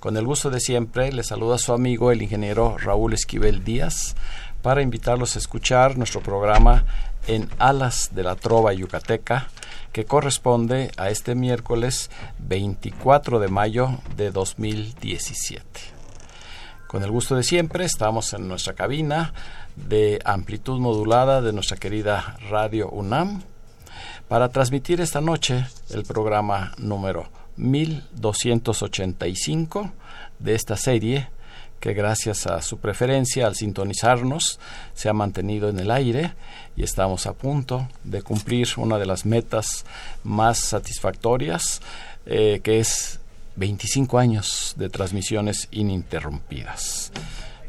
[0.00, 4.14] Con el gusto de siempre, le saluda su amigo el ingeniero Raúl Esquivel Díaz
[4.62, 6.84] para invitarlos a escuchar nuestro programa
[7.26, 9.48] en Alas de la Trova Yucateca,
[9.92, 15.64] que corresponde a este miércoles 24 de mayo de 2017.
[16.86, 19.34] Con el gusto de siempre, estamos en nuestra cabina
[19.74, 23.42] de amplitud modulada de nuestra querida Radio UNAM
[24.28, 29.92] para transmitir esta noche el programa número 1285
[30.38, 31.28] de esta serie
[31.80, 34.58] que gracias a su preferencia al sintonizarnos
[34.94, 36.32] se ha mantenido en el aire
[36.76, 39.84] y estamos a punto de cumplir una de las metas
[40.24, 41.80] más satisfactorias
[42.26, 43.20] eh, que es
[43.56, 47.12] 25 años de transmisiones ininterrumpidas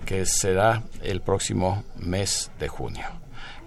[0.06, 3.06] que será el próximo mes de junio.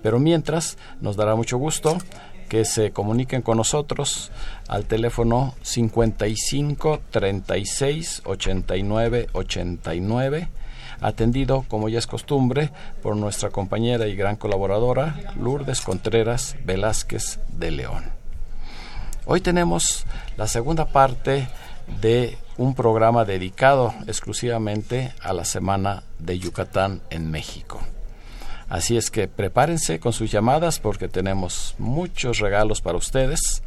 [0.02, 1.98] Pero mientras nos dará mucho gusto
[2.52, 4.30] que se comuniquen con nosotros
[4.68, 10.48] al teléfono 55 36 89 89
[11.00, 12.70] atendido como ya es costumbre
[13.02, 18.04] por nuestra compañera y gran colaboradora Lourdes Contreras Velázquez de León.
[19.24, 20.04] Hoy tenemos
[20.36, 21.48] la segunda parte
[22.02, 27.80] de un programa dedicado exclusivamente a la Semana de Yucatán en México.
[28.72, 33.62] Así es que prepárense con sus llamadas porque tenemos muchos regalos para ustedes.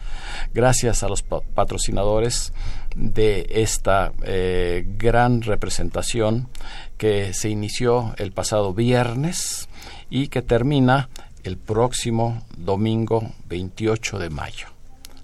[0.52, 2.54] Gracias a los patrocinadores
[2.96, 6.50] de esta eh, gran representación
[6.98, 9.70] que se inició el pasado viernes
[10.10, 11.10] y que termina
[11.44, 14.70] el próximo domingo 28 de mayo.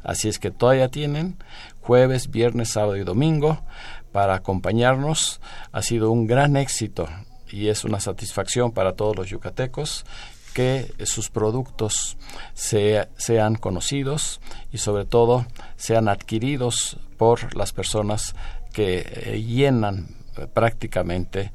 [0.03, 1.37] Así es que todavía tienen
[1.81, 3.63] jueves, viernes, sábado y domingo
[4.11, 5.41] para acompañarnos.
[5.71, 7.09] Ha sido un gran éxito
[7.51, 10.05] y es una satisfacción para todos los yucatecos
[10.53, 12.17] que sus productos
[12.53, 14.41] sean conocidos
[14.71, 15.45] y sobre todo
[15.77, 18.35] sean adquiridos por las personas
[18.73, 20.07] que eh, llenan
[20.37, 21.51] eh, prácticamente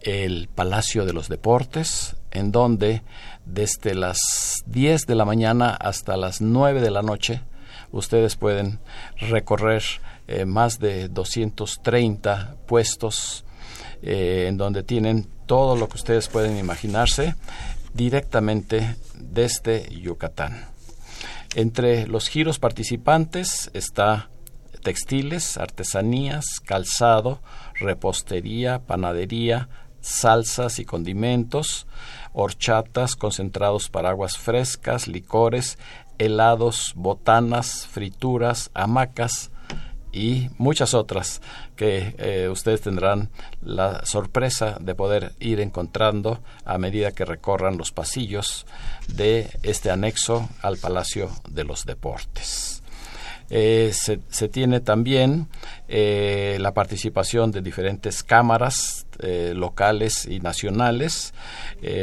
[0.00, 3.02] el Palacio de los Deportes, en donde
[3.44, 7.42] desde las 10 de la mañana hasta las 9 de la noche
[7.90, 8.78] ustedes pueden
[9.18, 9.82] recorrer
[10.28, 13.44] eh, más de 230 puestos
[14.06, 17.34] eh, en donde tienen todo lo que ustedes pueden imaginarse
[17.92, 20.66] directamente desde Yucatán.
[21.56, 24.28] Entre los giros participantes está
[24.82, 27.40] textiles, artesanías, calzado,
[27.74, 29.68] repostería, panadería,
[30.00, 31.88] salsas y condimentos,
[32.32, 35.78] horchatas, concentrados para aguas frescas, licores,
[36.18, 39.50] helados, botanas, frituras, hamacas,
[40.16, 41.42] y muchas otras
[41.76, 43.28] que eh, ustedes tendrán
[43.60, 48.64] la sorpresa de poder ir encontrando a medida que recorran los pasillos
[49.08, 52.82] de este anexo al Palacio de los Deportes.
[53.50, 55.48] Eh, se, tiene también
[55.86, 61.32] eh, la participación de diferentes cámaras locales y nacionales,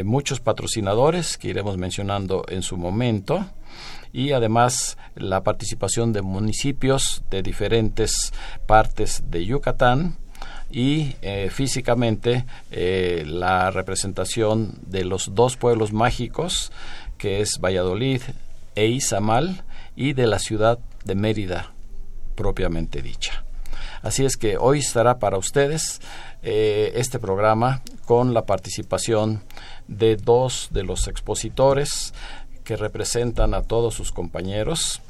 [0.03, 3.45] muchos patrocinadores que iremos mencionando en su momento,
[4.13, 8.31] y además la participación de municipios de diferentes
[8.67, 10.17] partes de Yucatán
[10.71, 16.71] y eh, físicamente eh, la representación de los dos pueblos mágicos
[17.17, 18.21] que es Valladolid
[18.75, 19.63] e Izamal
[19.95, 21.71] y de la ciudad de Mérida
[22.35, 23.43] propiamente dicha.
[24.01, 26.01] Así es que hoy estará para ustedes
[26.41, 29.43] eh, este programa con la participación
[29.87, 32.13] de dos de los expositores
[32.63, 35.01] que representan a todos sus compañeros.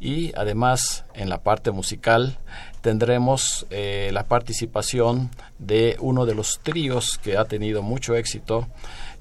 [0.00, 2.38] Y además en la parte musical
[2.82, 8.68] tendremos eh, la participación de uno de los tríos que ha tenido mucho éxito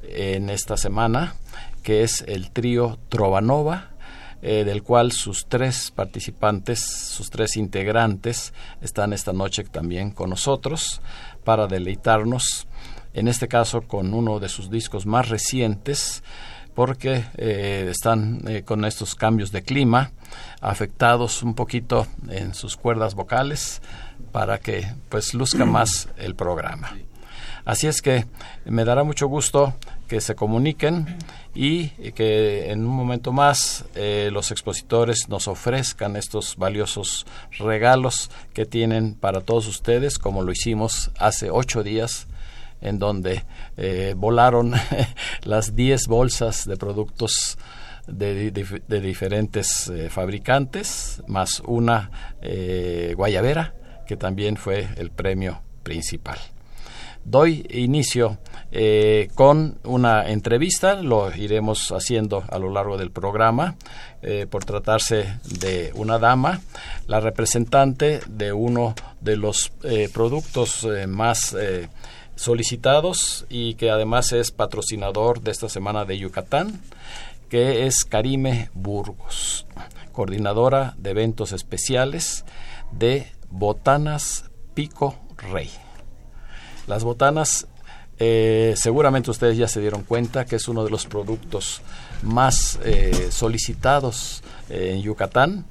[0.04, 1.36] en esta semana,
[1.84, 3.92] que es el trío Trovanova,
[4.44, 11.02] eh, del cual sus tres participantes, sus tres integrantes, están esta noche también con nosotros
[11.44, 12.68] para deleitarnos,
[13.16, 16.24] en este caso con uno de sus discos más recientes,
[16.78, 20.12] porque eh, están eh, con estos cambios de clima
[20.62, 23.82] afectados un poquito en sus cuerdas vocales
[24.32, 26.96] para que pues luzca más el programa.
[27.66, 28.28] Así es que
[28.66, 29.74] me dará mucho gusto
[30.08, 31.18] que se comuniquen
[31.56, 37.26] y que en un momento más eh, los expositores nos ofrezcan estos valiosos
[37.58, 42.28] regalos que tienen para todos ustedes, como lo hicimos hace ocho días
[42.82, 43.44] en donde
[43.76, 44.74] eh, volaron
[45.44, 47.58] las diez bolsas de productos
[48.08, 48.52] de,
[49.02, 52.10] diferentes eh, fabricantes, más una
[53.16, 53.74] guayabera,
[54.08, 56.38] que también fue el premio principal.
[57.30, 58.38] Doy inicio
[58.72, 63.76] eh, con una entrevista, lo iremos haciendo a lo largo del programa,
[64.22, 66.62] eh, por tratarse de una dama,
[67.06, 71.54] la representante de uno de los eh, productos más
[72.38, 76.82] solicitados y que además es patrocinador de esta semana de Yucatán,
[77.50, 79.66] que es Karime Burgos,
[80.12, 82.46] coordinadora de eventos especiales
[82.92, 85.70] de Botanas Pico Rey.
[86.86, 87.68] Las botanas,
[88.20, 91.82] eh, seguramente ustedes ya se dieron cuenta que es uno de los productos
[92.22, 95.66] más eh, solicitados eh, en Yucatán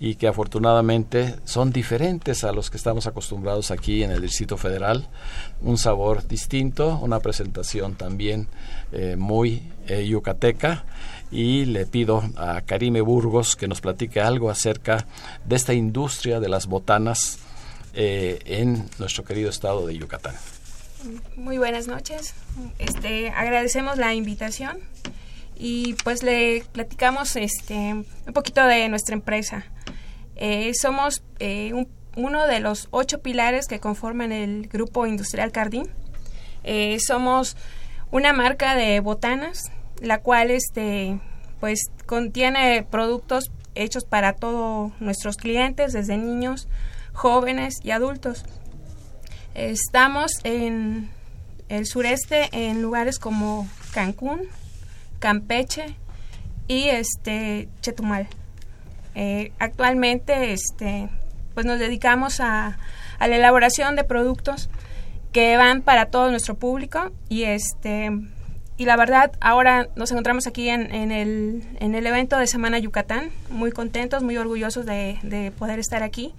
[0.00, 5.08] y que afortunadamente son diferentes a los que estamos acostumbrados aquí en el Distrito Federal.
[5.60, 8.48] Un sabor distinto, una presentación también
[9.18, 9.62] muy
[10.06, 10.86] yucateca
[11.30, 15.06] y le pido a Karime Burgos que nos platique algo acerca
[15.44, 17.38] de esta industria de las botanas
[17.92, 20.34] en nuestro querido estado de Yucatán.
[21.36, 22.34] Muy buenas noches.
[22.78, 24.78] Este, agradecemos la invitación
[25.62, 29.66] y pues le platicamos este, un poquito de nuestra empresa.
[30.36, 31.86] Eh, somos eh,
[32.16, 35.86] uno de los ocho pilares que conforman el grupo industrial Cardín.
[36.64, 37.58] Eh, somos
[38.10, 39.70] una marca de botanas,
[40.00, 41.20] la cual este,
[41.60, 46.68] pues contiene productos hechos para todos nuestros clientes, desde niños,
[47.12, 48.46] jóvenes y adultos.
[49.54, 51.10] Estamos en
[51.68, 54.48] el sureste en lugares como Cancún,
[55.20, 55.94] Campeche
[56.66, 58.26] y este Chetumal.
[59.14, 61.08] Eh, actualmente este
[61.54, 62.78] pues nos dedicamos a,
[63.18, 64.70] la elaboración de productos
[65.32, 68.10] que van para todo nuestro público y este
[68.76, 72.78] y la verdad ahora nos encontramos aquí en, en, el, en el evento de Semana
[72.78, 76.34] Yucatán muy contentos muy orgullosos de, de poder estar aquí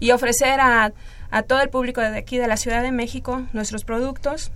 [0.00, 0.92] y ofrecer a
[1.34, 4.52] a todo el público de aquí de la Ciudad de México nuestros productos,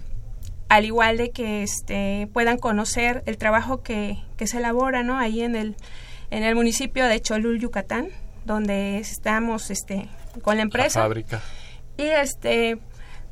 [0.69, 5.19] al igual de que este, puedan conocer el trabajo que, se elabora ¿no?
[5.19, 5.77] ahí en el,
[6.31, 8.09] en el municipio de Cholul, Yucatán,
[8.45, 10.09] donde estamos este,
[10.43, 11.01] con la empresa.
[11.01, 11.41] fábrica.
[11.97, 12.79] Y este,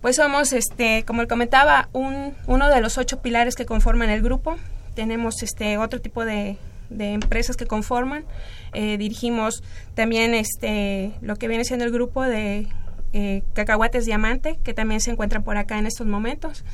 [0.00, 4.56] pues somos, este, como comentaba, un, uno de los ocho pilares que conforman el grupo.
[4.94, 6.58] Tenemos este otro tipo de,
[6.90, 8.24] de empresas que conforman.
[8.72, 9.62] Eh, dirigimos
[9.94, 12.68] también este lo que viene siendo el grupo de
[13.12, 16.64] eh, cacahuates diamante, que también se encuentran por acá en estos momentos.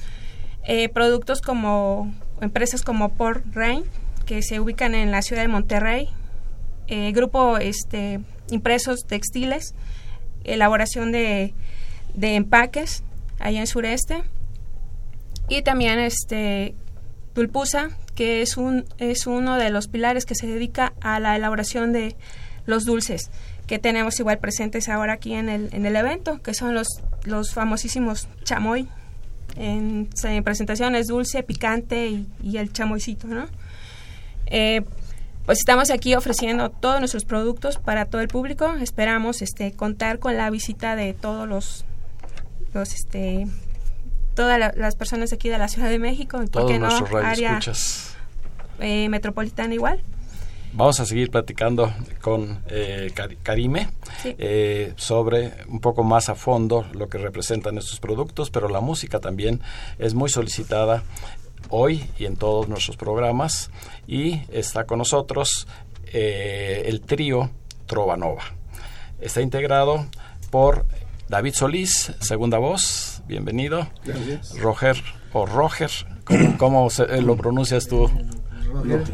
[0.64, 3.84] Eh, productos como empresas como Port Rain,
[4.26, 6.08] que se ubican en la ciudad de Monterrey.
[6.86, 8.20] Eh, grupo este,
[8.50, 9.74] impresos textiles,
[10.44, 11.54] elaboración de,
[12.14, 13.02] de empaques
[13.38, 14.22] allá en sureste.
[15.48, 16.74] Y también este
[17.34, 21.92] Tulpusa, que es, un, es uno de los pilares que se dedica a la elaboración
[21.92, 22.14] de
[22.66, 23.30] los dulces
[23.66, 26.88] que tenemos igual presentes ahora aquí en el, en el evento, que son los,
[27.24, 28.88] los famosísimos chamoy,
[29.56, 30.08] en,
[30.44, 33.46] presentaciones dulce, picante y, el chamoycito, ¿no?
[34.46, 34.82] Eh,
[35.46, 38.74] pues estamos aquí ofreciendo todos nuestros productos para todo el público.
[38.74, 41.84] Esperamos este contar con la visita de todos los
[42.74, 43.48] los este
[44.34, 46.88] todas las personas aquí de la Ciudad de México y por qué no
[47.22, 47.60] área
[48.78, 50.02] eh, metropolitana igual.
[50.74, 53.12] Vamos a seguir platicando con eh,
[53.42, 53.90] Karime
[54.24, 59.20] eh, sobre un poco más a fondo lo que representan estos productos, pero la música
[59.20, 59.60] también
[59.98, 61.02] es muy solicitada
[61.68, 63.70] hoy y en todos nuestros programas
[64.06, 65.68] y está con nosotros
[66.06, 67.50] eh, el trío
[67.84, 68.44] Trovanova.
[69.20, 70.06] Está integrado
[70.50, 70.86] por
[71.28, 73.88] David Solís, segunda voz, bienvenido.
[74.58, 74.96] Roger
[75.34, 75.90] o Roger,
[76.56, 76.88] ¿cómo,
[77.20, 78.10] lo pronuncias tú?
[78.72, 79.04] Roger.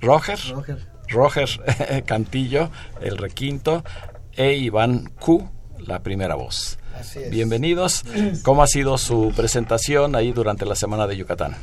[0.00, 0.38] Roger.
[0.54, 0.89] Roger
[2.06, 3.82] Cantillo, el requinto,
[4.32, 5.48] e Iván Q,
[5.86, 6.78] la primera voz.
[7.30, 8.04] Bienvenidos.
[8.42, 11.56] ¿Cómo ha sido su presentación ahí durante la Semana de Yucatán?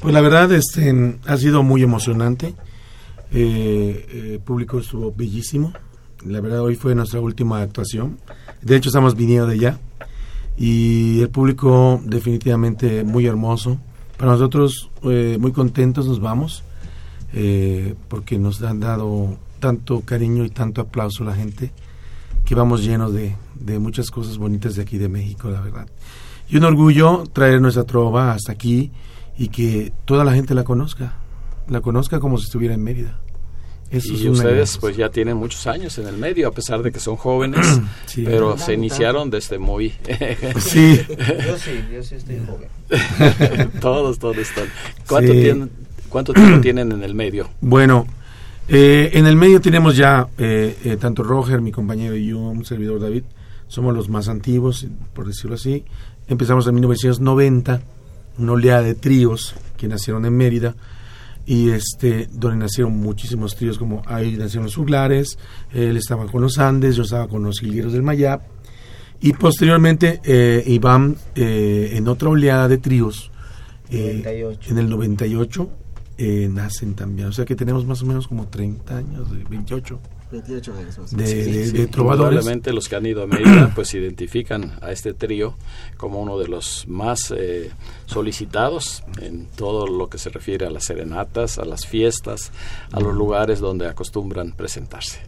[0.00, 2.54] Pues la verdad este, ha sido muy emocionante.
[3.32, 5.72] Eh, el público estuvo bellísimo.
[6.26, 8.18] La verdad hoy fue nuestra última actuación.
[8.62, 9.78] De hecho estamos viniendo de allá.
[10.56, 13.78] Y el público definitivamente muy hermoso
[14.18, 16.62] Para nosotros, eh, muy contentos nos vamos,
[17.32, 21.72] eh, porque nos han dado tanto cariño y tanto aplauso a la gente,
[22.44, 25.86] que vamos llenos de, de muchas cosas bonitas de aquí de México, la verdad.
[26.48, 28.90] Y un orgullo traer nuestra trova hasta aquí
[29.38, 31.14] y que toda la gente la conozca,
[31.68, 33.18] la conozca como si estuviera en Mérida.
[33.90, 37.16] y ustedes pues ya tienen muchos años en el medio, a pesar de que son
[37.16, 37.80] jóvenes,
[38.24, 39.90] pero se iniciaron desde muy...
[40.58, 41.00] sí.
[41.46, 43.70] Yo sí, yo sí estoy joven.
[43.80, 44.66] todos, todos están.
[45.08, 45.70] ¿Cuánto, tienen,
[46.12, 47.48] ¿Cuánto tiempo tienen en el medio?
[47.62, 48.06] Bueno,
[48.68, 52.66] eh, en el medio tenemos ya, eh, eh, tanto Roger, mi compañero, y yo, un
[52.66, 53.24] servidor David,
[53.66, 55.84] somos los más antiguos, por decirlo así.
[56.28, 57.80] Empezamos en 1990,
[58.38, 60.76] una oleada de tríos que nacieron en Mérida
[61.44, 65.38] y este donde nacieron muchísimos tríos como ahí nacieron los juglares
[65.72, 68.42] él estaba con los Andes yo estaba con los Gilgueros del Mayab
[69.20, 73.32] y posteriormente eh, Iván eh, en otra oleada de tríos
[73.90, 75.68] eh, en el 98
[76.18, 79.98] eh, nacen también o sea que tenemos más o menos como 30 años de 28
[80.32, 81.10] 28 años más.
[81.16, 81.72] de, Sí, de- sí.
[81.76, 85.56] de trovadores Probablemente los que han ido a Mérida pues identifican a este trío
[85.98, 87.70] como uno de los más eh,
[88.06, 92.52] solicitados en todo lo que se refiere a las serenatas, a las fiestas,
[92.92, 95.20] a los lugares donde acostumbran presentarse.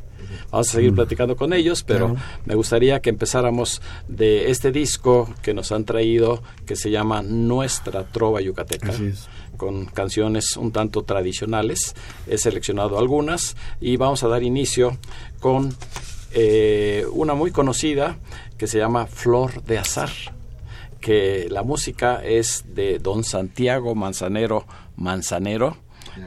[0.51, 2.21] Vamos a seguir platicando con ellos, pero Claro.
[2.47, 8.05] me gustaría que empezáramos de este disco que nos han traído, que se llama Nuestra
[8.05, 9.29] Trova Yucateca Así es.
[9.57, 11.95] Con canciones un tanto tradicionales.
[12.27, 14.99] He seleccionado algunas y vamos a dar inicio
[15.41, 15.75] con
[16.33, 18.19] eh, una muy conocida
[18.59, 20.11] que se llama Flor de Azar,
[21.01, 25.77] que la música es de don Santiago Manzanero Manzanero,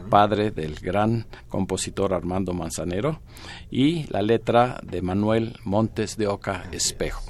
[0.10, 3.22] padre del gran compositor Armando Manzanero,
[3.72, 7.24] y la letra de Manuel Montes de Oca Espejo.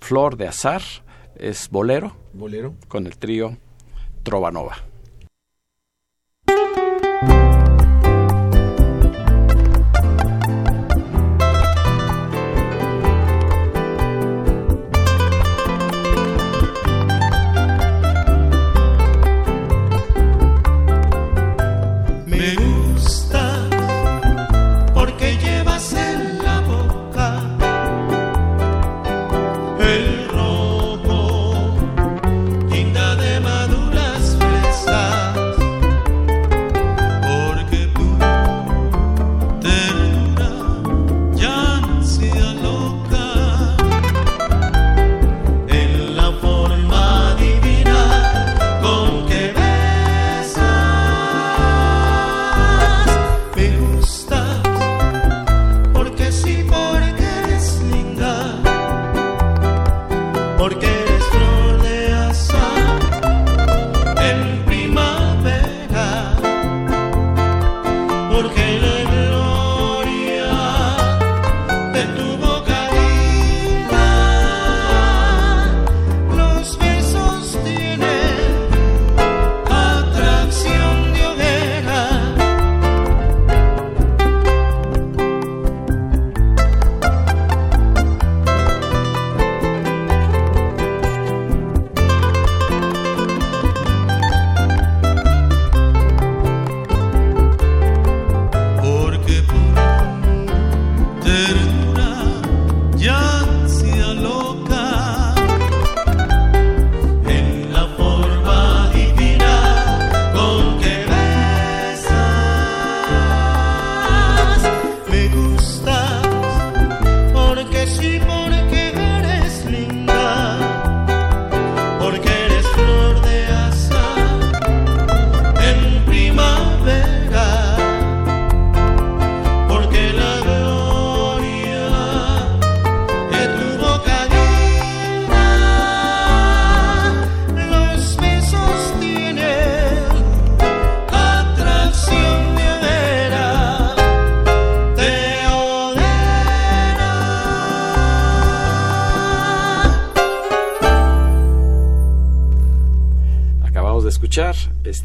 [0.00, 0.82] Flor de Azar
[1.36, 3.56] es bolero bolero con el trío
[4.22, 4.76] Trovanova.
[6.48, 7.45] Me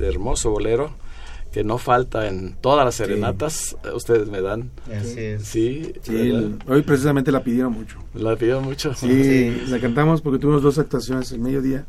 [0.02, 0.92] este hermoso bolero
[1.52, 3.76] que no falta en todas las serenatas.
[3.84, 4.72] Eh, Ustedes me dan.
[4.88, 5.44] Así es.
[5.44, 5.94] Sí,
[6.68, 8.94] hoy precisamente la pidieron mucho La pido mucho.
[8.94, 11.86] Sí, la cantamos porque tuvimos dos actuaciones el mediodía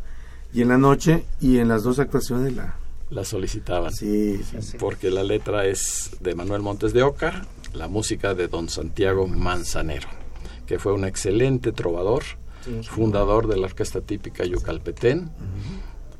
[0.52, 2.76] y en la noche y en las dos actuaciones la
[3.10, 3.92] La solicitaban.
[3.92, 4.40] sí.
[4.78, 10.08] Porque la letra es de Manuel Montes de Oca, la música de don Santiago Manzanero,
[10.66, 12.22] que fue un excelente trovador,
[12.64, 12.80] Sí.
[12.84, 15.30] fundador de la orquesta típica Yucalpetén,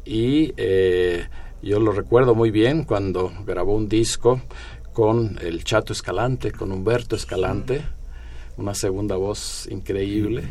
[0.04, 1.26] y eh,
[1.62, 4.40] yo lo recuerdo muy bien cuando grabó un disco
[4.92, 7.82] con el Chato Escalante, con Humberto Escalante,
[8.56, 10.44] una segunda voz increíble,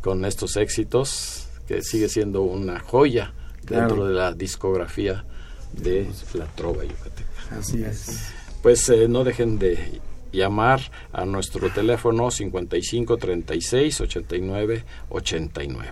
[0.00, 3.32] con estos éxitos que sigue siendo una joya
[3.62, 4.06] dentro Claro.
[4.06, 5.24] de la discografía
[5.72, 7.30] de la trova yucateca.
[7.58, 8.30] Así es.
[8.62, 10.00] Pues eh, no dejen de
[10.32, 10.80] llamar
[11.12, 15.90] a nuestro teléfono 55 36 89 89.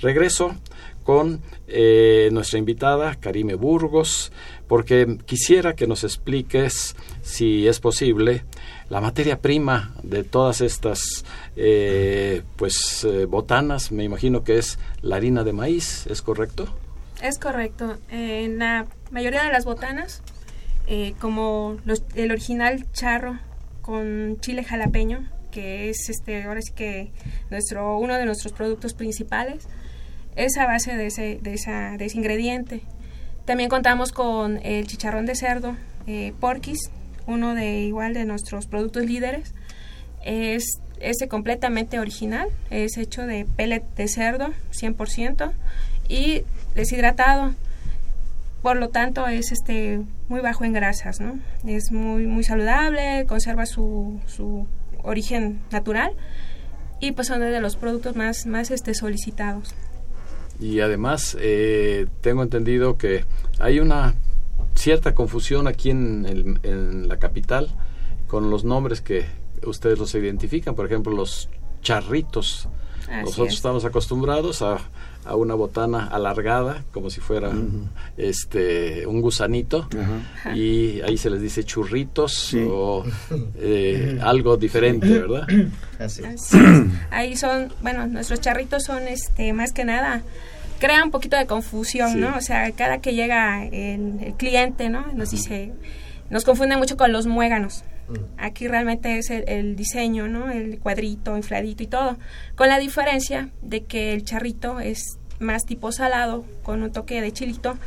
[0.00, 0.54] Regreso
[1.02, 4.32] con eh, nuestra invitada Karime Burgos,
[4.68, 8.44] porque quisiera que nos expliques, si es posible,
[8.88, 11.24] la materia prima de todas estas
[11.56, 13.92] eh, pues eh, botanas.
[13.92, 16.66] Me imagino que es la harina de maíz, ¿es correcto?
[17.22, 17.98] Es correcto.
[18.10, 20.22] Eh, en la mayoría de las botanas,
[20.86, 23.38] eh, como los- el original charro
[23.80, 27.12] con chile jalapeño, que es este ahora sí que
[27.50, 29.68] nuestro uno de nuestros productos principales,
[30.36, 32.82] es a base de ese, de esa, de ese ingrediente.
[33.44, 36.90] También contamos con el chicharrón de cerdo, eh, porquis,
[37.26, 39.54] uno de igual de nuestros productos líderes.
[40.24, 45.52] Es ese completamente original, es hecho de pellet de cerdo, 100%,
[46.08, 47.54] y deshidratado.
[48.62, 51.40] Por lo tanto, es este muy bajo en grasas, ¿no?
[51.66, 54.68] Es muy muy saludable, conserva su, su
[55.02, 56.12] origen natural
[57.00, 59.74] y pues son de los productos más más este solicitados.
[60.62, 63.24] Y además, eh, tengo entendido que
[63.58, 64.14] hay una
[64.74, 67.68] cierta confusión aquí en, el- en la capital
[68.28, 69.26] con los nombres que
[69.66, 70.74] ustedes los identifican.
[70.74, 71.48] Por ejemplo, los
[71.82, 72.68] charritos.
[73.08, 73.54] Así Nosotros es.
[73.54, 74.78] estamos acostumbrados a,
[75.24, 77.50] a una botana alargada, como si fuera
[78.16, 79.88] este un gusanito,
[80.54, 82.64] y ahí se les dice churritos Sí.
[82.70, 83.04] o
[83.56, 85.46] eh, algo diferente, ¿verdad?
[85.98, 86.22] Así.
[86.24, 86.62] Así es.
[87.10, 90.22] Ahí son, bueno, nuestros charritos son este más que nada
[90.82, 92.18] crea un poquito de confusión, Sí.
[92.18, 92.36] ¿no?
[92.36, 95.06] O sea, cada que llega el, el cliente, ¿no?
[95.14, 95.72] Nos dice,
[96.28, 97.84] nos confunde mucho con los muéganos.
[98.36, 100.50] Aquí realmente es el, el diseño, ¿no?
[100.50, 102.16] El cuadrito, infladito y todo.
[102.56, 107.32] Con la diferencia de que el charrito es más tipo salado, con un toque de
[107.32, 107.78] chilito,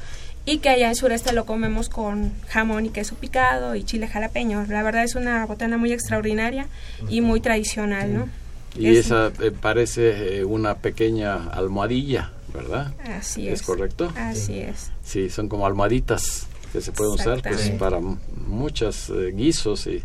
[0.45, 4.65] y que allá en sureste lo comemos con jamón y queso picado y chile jalapeño.
[4.69, 6.67] La verdad es una botana muy extraordinaria
[7.09, 8.29] y muy tradicional, ¿no?
[8.77, 12.93] Y Es- esa eh, parece eh, una pequeña almohadilla, ¿verdad?
[13.03, 13.65] Así ¿Es es.
[13.65, 14.11] correcto?
[14.15, 14.91] Así es.
[15.03, 17.99] Sí, son como almohaditas que se pueden usar pues, para
[18.47, 20.03] muchos eh, guisos y,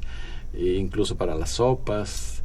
[0.54, 2.42] y incluso para las sopas.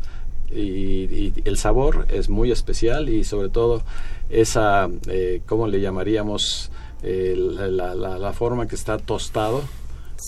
[0.52, 3.84] Y, y el sabor es muy especial y sobre todo
[4.30, 6.72] esa, eh, ¿cómo le llamaríamos?
[7.04, 9.64] Eh, la, la- la- la forma que está tostado,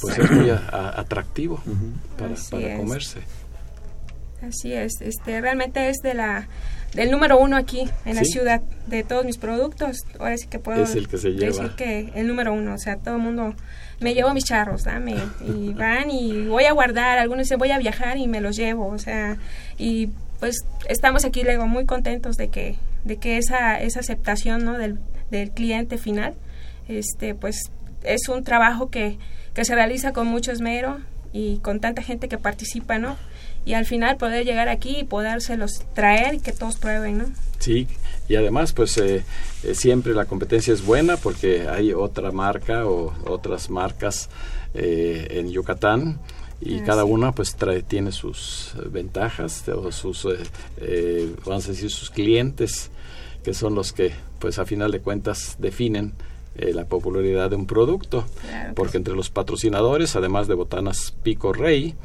[0.02, 1.62] pues es muy a- a- atractivo
[2.18, 3.20] para, para comerse.
[4.42, 5.02] Así es.
[5.02, 6.48] Este, realmente es de la
[6.94, 9.98] del número uno aquí en la ciudad de todos mis productos.
[10.20, 11.46] Ahora sí que puedo Es el que se lleva.
[11.46, 12.74] decir que el número uno.
[12.74, 13.56] O sea, todo el mundo
[14.00, 17.18] me llevo mis charros, dame y van y voy a guardar.
[17.18, 18.88] Algunos dicen voy a viajar y me los llevo.
[18.88, 19.38] O sea,
[19.78, 24.78] y pues estamos aquí luego muy contentos de que de que esa esa aceptación, ¿no?
[24.78, 25.00] Del
[25.32, 26.36] del cliente final,
[26.88, 27.72] este, pues
[28.04, 29.18] es un trabajo que
[29.54, 31.00] que se realiza con mucho esmero
[31.34, 33.18] y con tanta gente que participa, ¿no?
[33.66, 37.26] Y al final poder llegar aquí y podérselos traer y que todos prueben, ¿no?
[37.60, 37.88] Sí,
[38.30, 39.24] y además pues eh,
[39.64, 44.30] eh, siempre la competencia es buena porque hay otra marca o otras marcas
[44.74, 46.20] eh, en Yucatán
[46.62, 50.28] y Así cada una pues trae, tiene sus eh, ventajas o sus,
[51.46, 52.92] vamos a decir, sus clientes
[53.44, 56.14] que son los que pues a final de cuentas definen
[56.58, 58.26] eh, la popularidad de un producto.
[58.42, 61.96] Claro porque entre los patrocinadores, además de Botanas Pico Rey,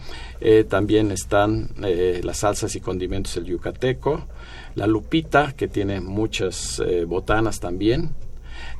[0.40, 4.26] eh, también están eh, las salsas y condimentos del Yucateco,
[4.74, 8.14] la Lupita, que tiene muchas botanas también,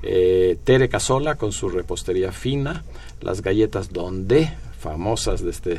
[0.01, 2.83] Tere Casola con su repostería fina,
[3.21, 5.75] las galletas Donde, famosas desde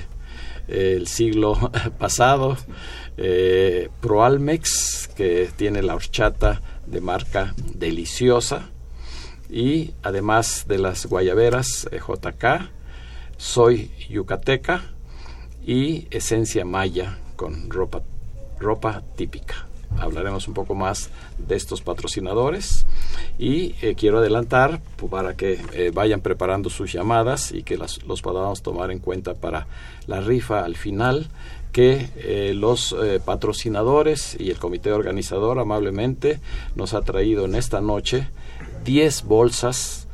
[0.67, 2.56] eh, el siglo pasado,
[4.01, 8.69] Proalmex, que tiene la horchata de marca deliciosa,
[9.53, 12.71] y además de las guayaberas eh, JK,
[13.37, 14.83] soy yucateca
[15.63, 18.01] y esencia maya con ropa,
[18.59, 19.67] ropa típica.
[19.99, 22.87] Hablaremos un poco más de estos patrocinadores
[23.37, 28.23] y eh, quiero adelantar para que eh, vayan preparando sus llamadas y que las, los
[28.23, 29.67] podamos tomar en cuenta para
[30.07, 31.27] la rifa al final
[31.71, 36.39] que eh, los patrocinadores y el comité organizador amablemente
[36.75, 38.29] nos ha traído en esta noche
[38.83, 40.07] 10 bolsas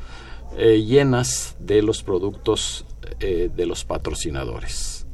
[0.58, 2.86] eh, llenas de los productos
[3.20, 5.06] eh, de los patrocinadores.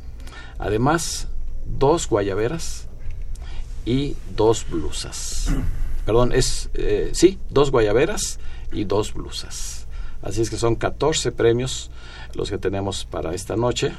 [0.58, 1.28] Además,
[1.66, 2.88] dos guayaberas
[3.86, 5.48] y dos blusas.
[6.06, 8.40] Perdón, es, eh, sí, dos guayaberas
[8.72, 9.88] y dos blusas.
[10.22, 11.92] Así es que son 14 premios
[12.34, 13.94] los que tenemos para esta noche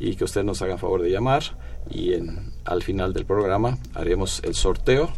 [0.00, 1.42] y que ustedes nos hagan favor de llamar
[1.90, 5.10] y en, al final del programa haremos el sorteo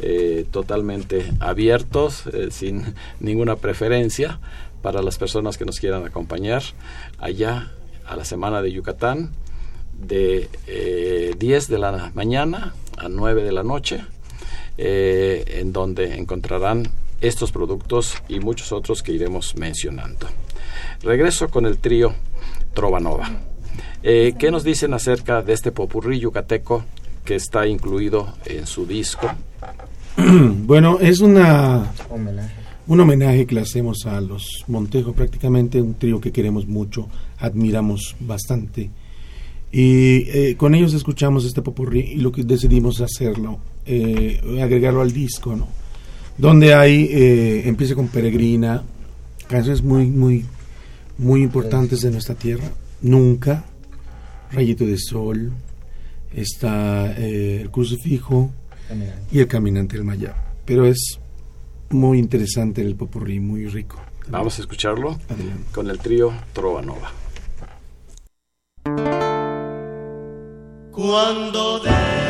[0.00, 4.40] eh, totalmente abiertos, eh, sin ninguna preferencia
[4.82, 6.62] para las personas que nos quieran acompañar
[7.18, 7.72] allá
[8.06, 9.30] a la Semana de Yucatán
[10.00, 14.04] de eh, 10 de la mañana a 9 de la noche,
[14.78, 16.88] eh, en donde encontrarán
[17.20, 20.26] estos productos y muchos otros que iremos mencionando.
[21.02, 22.14] Regreso con el trío
[22.74, 23.30] Trovanova.
[24.02, 26.84] Eh, ¿Qué nos dicen acerca de este popurrí yucateco
[27.24, 29.30] que está incluido en su disco?
[30.66, 32.54] bueno, es una Homenaje.
[32.86, 38.16] un homenaje que le hacemos a los Montejo, prácticamente un trío que queremos mucho, admiramos
[38.20, 38.90] bastante.
[39.72, 45.12] Y eh, con ellos escuchamos este popurrí y lo que decidimos hacerlo, eh, agregarlo al
[45.12, 45.68] disco, ¿no?
[46.36, 48.82] Donde hay, eh, empieza con Peregrina,
[49.46, 50.44] canciones muy, muy,
[51.18, 52.72] muy importantes de nuestra tierra.
[53.02, 53.64] Nunca,
[54.50, 55.52] Rayito de Sol,
[56.34, 58.50] está el crucifijo
[58.90, 59.22] Caminante.
[59.30, 60.34] y el caminante del Maya.
[60.64, 61.18] Pero es
[61.90, 64.00] muy interesante el popurrí, muy rico.
[64.28, 65.64] Vamos a escucharlo Adelante.
[65.72, 67.10] con el trío Trovanova.
[70.92, 72.29] Cuando dejes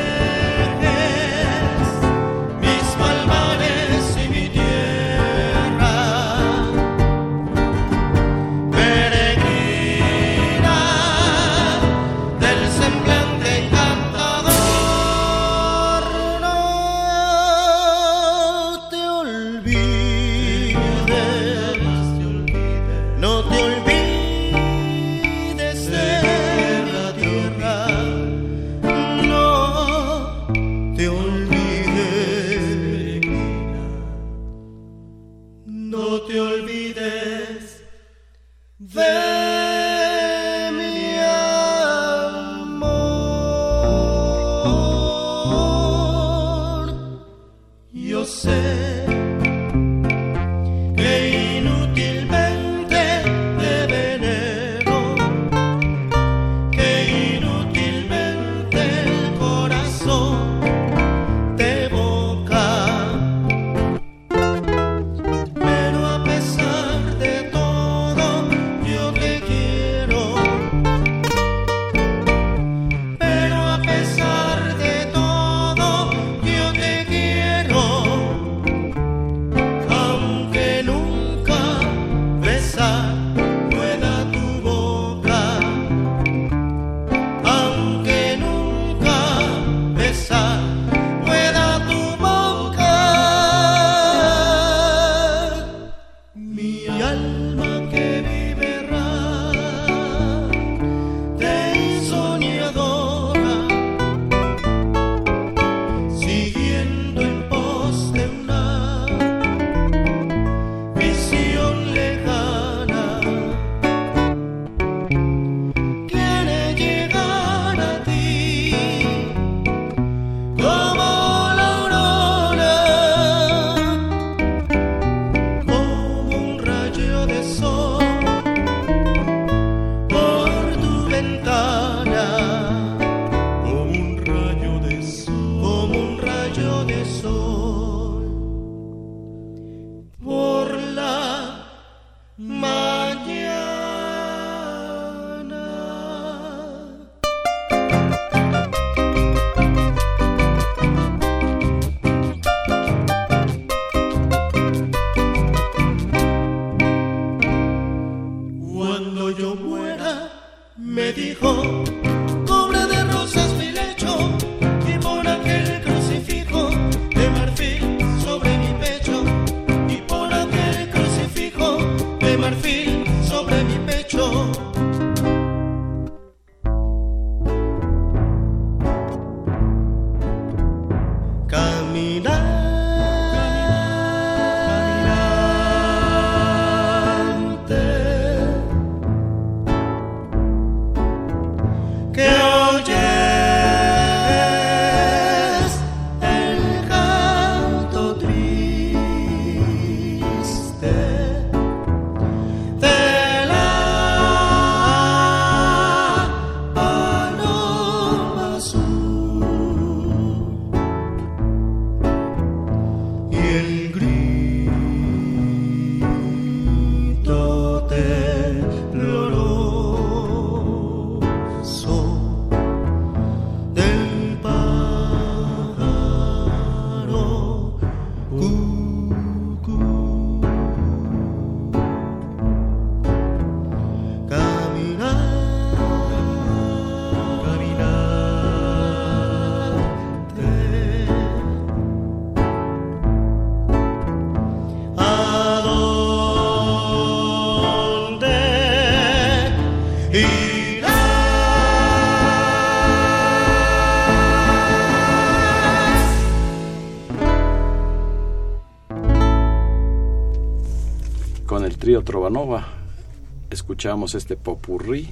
[263.51, 265.11] escuchamos este popurrí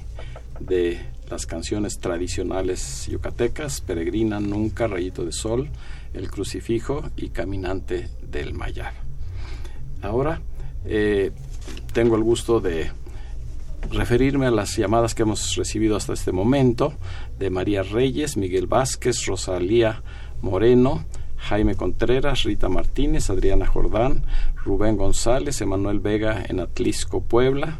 [0.61, 5.69] de las canciones tradicionales yucatecas, Peregrina Nunca, Rayito de Sol,
[6.13, 8.93] El Crucifijo y Caminante del Mayar.
[10.01, 10.41] Ahora
[10.85, 11.31] eh,
[11.91, 12.89] tengo el gusto de
[13.91, 16.93] referirme a las llamadas que hemos recibido hasta este momento
[17.37, 20.03] de María Reyes, Miguel Vázquez, Rosalía
[20.41, 21.03] Moreno,
[21.39, 24.23] Jaime Contreras, Rita Martínez, Adriana Jordán,
[24.63, 27.79] Rubén González, Emanuel Vega en Atlisco, Puebla,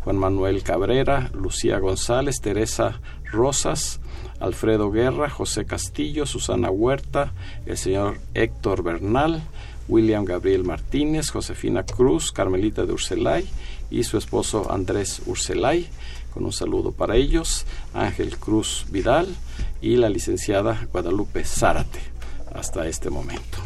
[0.00, 4.00] Juan Manuel Cabrera, Lucía González, Teresa Rosas,
[4.38, 7.32] Alfredo Guerra, José Castillo, Susana Huerta,
[7.66, 9.42] el señor Héctor Bernal,
[9.88, 13.46] William Gabriel Martínez, Josefina Cruz, Carmelita de Urselay
[13.90, 15.88] y su esposo Andrés Urselay,
[16.32, 19.28] con un saludo para ellos, Ángel Cruz Vidal
[19.82, 22.00] y la licenciada Guadalupe Zárate,
[22.54, 23.58] hasta este momento.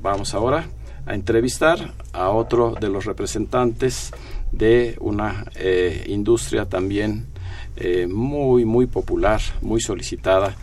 [0.00, 0.66] Vamos ahora
[1.06, 4.12] a entrevistar a otro de los representantes
[4.52, 7.26] de una eh, industria también
[7.76, 10.54] eh, muy, muy popular, muy solicitada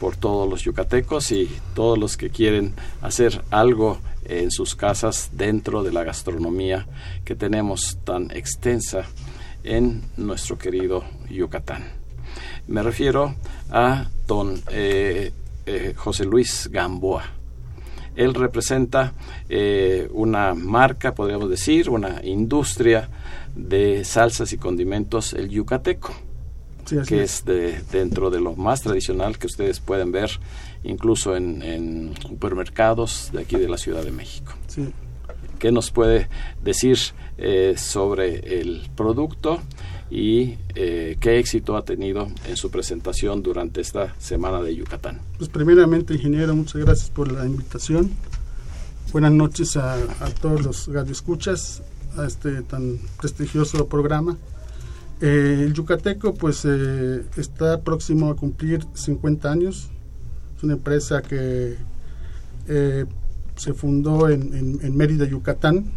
[0.00, 5.82] por todos los yucatecos y todos los que quieren hacer algo en sus casas dentro
[5.82, 6.86] de la gastronomía
[7.24, 9.06] que tenemos tan extensa
[9.64, 11.84] en nuestro querido Yucatán.
[12.66, 13.34] Me refiero
[13.70, 15.32] a don eh,
[15.68, 17.24] eh, José Luis Gamboa.
[18.16, 19.12] Él representa
[19.48, 23.08] eh, una marca, podríamos decir, una industria
[23.54, 26.14] de salsas y condimentos, el yucateco
[26.84, 27.40] Sí, que es.
[27.40, 30.30] es de, dentro de lo más tradicional que ustedes pueden ver
[30.84, 34.54] incluso en, en supermercados de aquí de la Ciudad de México.
[34.68, 34.88] Sí.
[35.58, 36.28] ¿Qué nos puede
[36.62, 36.98] decir
[37.36, 39.60] eh, sobre el producto
[40.10, 45.20] y eh, qué éxito ha tenido en su presentación durante esta semana de Yucatán?
[45.36, 48.10] Pues primeramente, ingeniero, muchas gracias por la invitación.
[49.12, 49.96] Buenas noches a,
[50.40, 51.82] todos los radioescuchas
[52.16, 54.36] a este tan prestigioso programa.
[55.20, 59.90] Eh, el Yucateco pues eh, está próximo a cumplir 50 años.
[60.56, 61.76] Es una empresa que
[62.68, 63.04] eh,
[63.56, 65.90] se fundó en Mérida, Yucatán.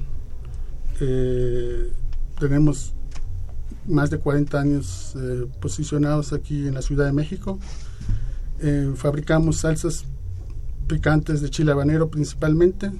[1.03, 1.91] Eh,
[2.39, 2.93] tenemos
[3.87, 7.59] más de 40 años eh, posicionados aquí en la Ciudad de México.
[8.59, 10.05] Eh, fabricamos salsas
[10.87, 12.91] picantes de chile habanero principalmente,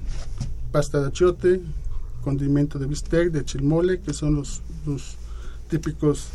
[0.72, 1.60] pasta de achiote,
[2.22, 5.16] condimento de bistec, de chilmole, que son los, los
[5.68, 6.28] típicos,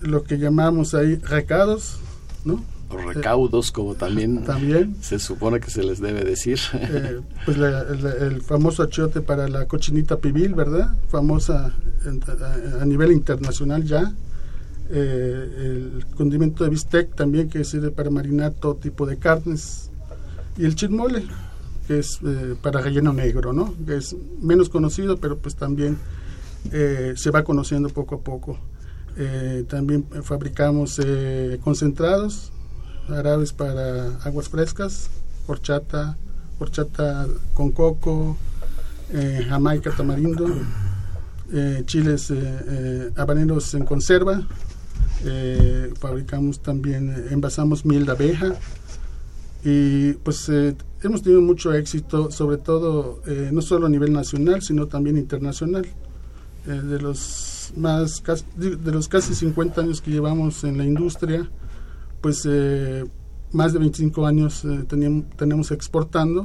[0.00, 1.98] lo que llamamos ahí recados,
[2.48, 2.64] ¿no?
[2.92, 4.96] Los recaudos, como también, También.
[5.02, 6.58] se supone que se les debe decir.
[6.72, 10.96] Eh, pues la- la- el famoso achiote para la cochinita pibil, ¿verdad?
[11.08, 11.72] Famosa
[12.06, 12.22] en-
[12.78, 14.12] a, a nivel internacional ya.
[14.90, 19.90] Eh, el condimento de bistec también que sirve para marinar todo tipo de carnes.
[20.56, 21.24] Y el chilmole,
[21.86, 23.74] que es eh, para relleno negro, ¿no?
[23.86, 25.98] Que es menos conocido, pero pues también
[26.72, 28.58] eh, se va conociendo poco a poco.
[29.20, 32.52] Eh, también fabricamos eh, concentrados,
[33.08, 35.10] árabes para aguas frescas,
[35.48, 36.16] horchata,
[36.60, 38.36] horchata con coco,
[39.12, 40.46] eh, jamaica tamarindo,
[41.52, 44.46] eh, chiles eh, eh, habaneros en conserva,
[45.98, 48.54] fabricamos también, envasamos miel de abeja
[49.64, 50.48] y pues
[51.02, 55.86] hemos tenido mucho éxito, sobre todo no solo a nivel nacional, sino también internacional.
[56.64, 61.48] De los de los casi 50 años que llevamos en la industria,
[62.20, 63.04] pues eh,
[63.52, 66.44] más de 25 años eh, teníamos, tenemos exportando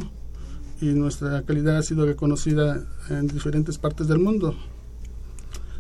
[0.82, 4.56] y nuestra calidad ha sido reconocida en diferentes partes del mundo.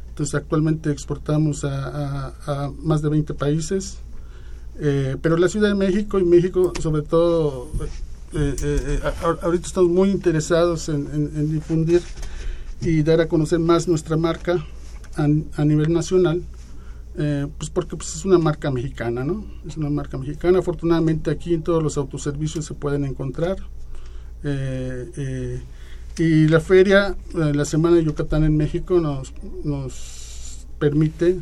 [0.10, 3.98] Entonces actualmente exportamos a, más de 20 países,
[4.80, 7.72] eh, pero la Ciudad de México y México sobre todo,
[9.42, 12.02] ahorita estamos muy interesados en difundir
[12.82, 14.64] y dar a conocer más nuestra marca
[15.16, 16.44] a, a nivel nacional,
[17.18, 19.46] eh, pues porque pues es una marca mexicana, ¿no?
[19.68, 20.60] Es una marca mexicana.
[20.60, 23.58] Afortunadamente aquí en todos los autoservicios se pueden encontrar.
[24.44, 25.62] Eh, eh,
[26.18, 31.40] y la feria, eh, la Semana de Yucatán en México nos, nos permite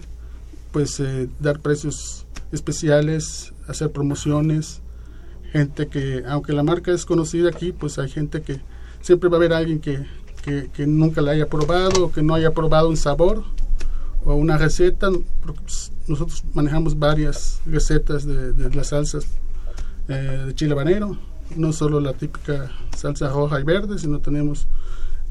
[0.71, 4.81] pues eh, dar precios especiales, hacer promociones,
[5.51, 8.61] gente que, aunque la marca es conocida aquí, pues hay gente que
[9.01, 10.05] siempre va a haber alguien que,
[10.43, 13.43] que, que nunca la haya probado o que no haya probado un sabor
[14.23, 15.09] o una receta,
[15.45, 19.25] pues, nosotros manejamos varias recetas de, de las salsas
[20.07, 21.17] eh, de chile habanero,
[21.55, 24.67] no solo la típica salsa roja y verde, sino tenemos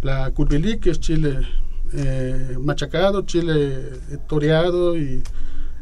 [0.03, 1.47] la curvilí, que es chile
[1.93, 3.55] eh, machacado, chile
[4.11, 5.23] eh, toreado y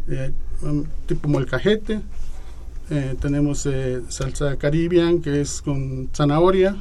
[0.09, 0.33] eh,
[1.07, 2.01] tipo molcajete.
[3.21, 3.69] Tenemos
[4.09, 6.75] salsa caribbean, que es con zanahoria.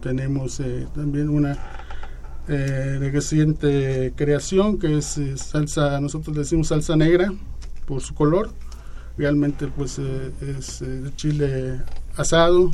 [0.00, 0.62] Tenemos
[0.94, 1.58] también una
[2.50, 7.32] eh, de reciente creación, que es eh, salsa, nosotros le decimos salsa negra
[7.86, 8.50] por su color.
[9.16, 11.80] Realmente pues eh, es eh, chile
[12.16, 12.70] asado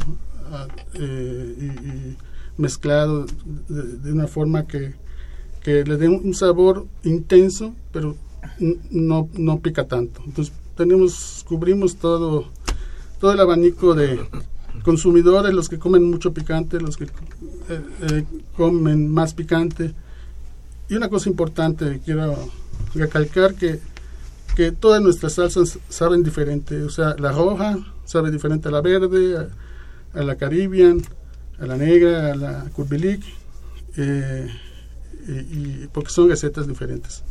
[0.52, 3.26] ah, eh, y, mezclado
[3.68, 4.94] de, de una forma que,
[5.62, 8.16] que le dé un sabor intenso, pero
[8.90, 10.22] no, no pica tanto.
[10.24, 12.46] Entonces tenemos, cubrimos todo,
[13.20, 14.20] todo el abanico de
[14.82, 17.08] consumidores, los que comen mucho picante, los que eh,
[18.10, 18.24] eh,
[18.56, 19.94] comen más picante.
[20.88, 22.36] Y una cosa importante, quiero
[22.94, 23.80] recalcar que,
[24.54, 26.82] que todas nuestras salsas saben diferente.
[26.82, 31.02] O sea, la roja sabe diferente a la verde, a, a la Caribbean,
[31.58, 33.22] a la negra, a la curbilic,
[33.96, 34.48] eh,
[35.28, 37.22] y, y- porque son recetas diferentes.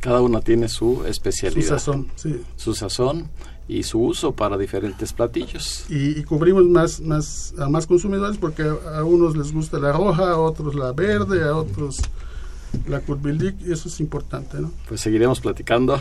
[0.00, 2.40] Cada una tiene su Su especialidad, sazón, sí.
[2.56, 3.28] su sazón
[3.70, 5.84] y su uso para diferentes platillos.
[5.88, 9.92] y, y cubrimos más, más a más consumidores porque a, a unos les gusta la
[9.92, 12.00] roja, a otros la verde, a otros
[12.86, 14.70] la curbilic y eso es importante, ¿no?
[14.88, 16.00] Pues seguiremos platicando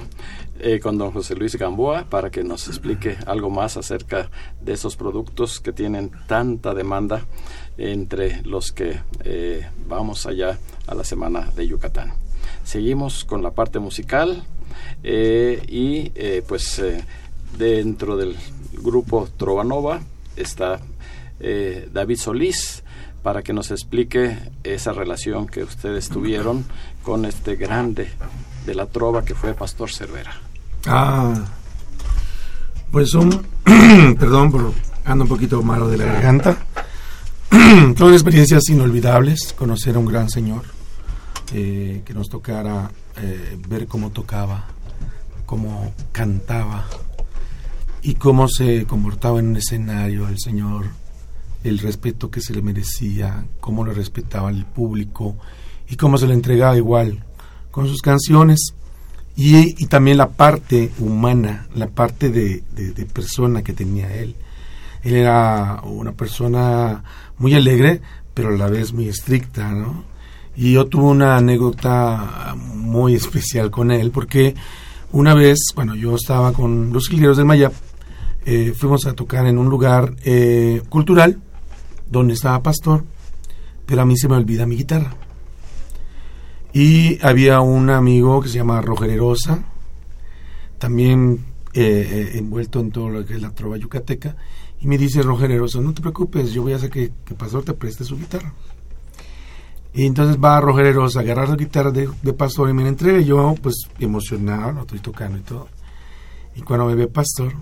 [0.60, 4.29] eh, con don José Luis Gamboa para que nos explique algo más acerca
[4.62, 7.25] de esos productos que tienen tanta demanda
[7.77, 12.13] entre los que eh, vamos allá a la Semana de Yucatán.
[12.63, 14.43] Seguimos con la parte musical
[15.03, 17.03] eh, y eh, pues eh,
[17.57, 18.35] dentro del
[18.73, 20.01] grupo Trovanova
[20.35, 20.79] está
[21.39, 22.83] eh, David Solís
[23.23, 26.65] para que nos explique esa relación que ustedes tuvieron
[27.03, 28.09] con este grande
[28.65, 30.39] de la trova que fue Pastor Cervera.
[30.85, 31.45] Ah,
[32.91, 33.45] pues son,
[34.19, 34.73] perdón por
[35.05, 36.57] ando un poquito malo de la garganta.
[37.97, 40.62] Son experiencias inolvidables, conocer a un gran señor,
[41.51, 44.65] eh, que nos tocara eh, ver cómo tocaba,
[45.47, 46.85] cómo cantaba
[48.01, 50.85] y cómo se comportaba en un escenario el señor,
[51.63, 55.35] el respeto que se le merecía, cómo le respetaba el público
[55.89, 57.23] y cómo se le entregaba igual
[57.71, 58.73] con sus canciones
[59.35, 64.35] y, también la parte humana, la parte de, de- de persona que tenía él.
[65.01, 67.03] Él era una persona
[67.38, 68.01] muy alegre,
[68.33, 70.03] pero a la vez muy estricta, ¿no?
[70.57, 74.55] Y yo tuve una anécdota muy especial con él, porque
[75.13, 77.71] una vez, bueno, yo estaba con los jilgueros del Mayap,
[78.51, 81.39] eh, fuimos a tocar en un lugar eh, cultural,
[82.09, 83.03] donde estaba Pastor,
[83.85, 85.15] pero a mí se me olvida mi guitarra.
[86.73, 89.59] Y había un amigo que se llama Roger Erosa,
[90.79, 94.35] también eh, eh, envuelto en todo lo que es la trova yucateca,
[94.81, 97.63] y me dice Roger Erosa, no te preocupes, yo voy a hacer que, que Pastor
[97.63, 98.51] te preste su guitarra.
[99.93, 102.89] Y entonces va Roger Erosa a agarrar la guitarra de, de Pastor y me la
[102.89, 105.67] entrega, y yo pues emocionado, lo estoy tocando y todo.
[106.55, 107.53] Y cuando me ve Pastor,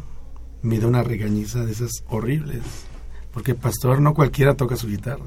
[0.62, 2.62] me da una regañiza de esas horribles,
[3.34, 5.26] porque Pastor no cualquiera toca su guitarra.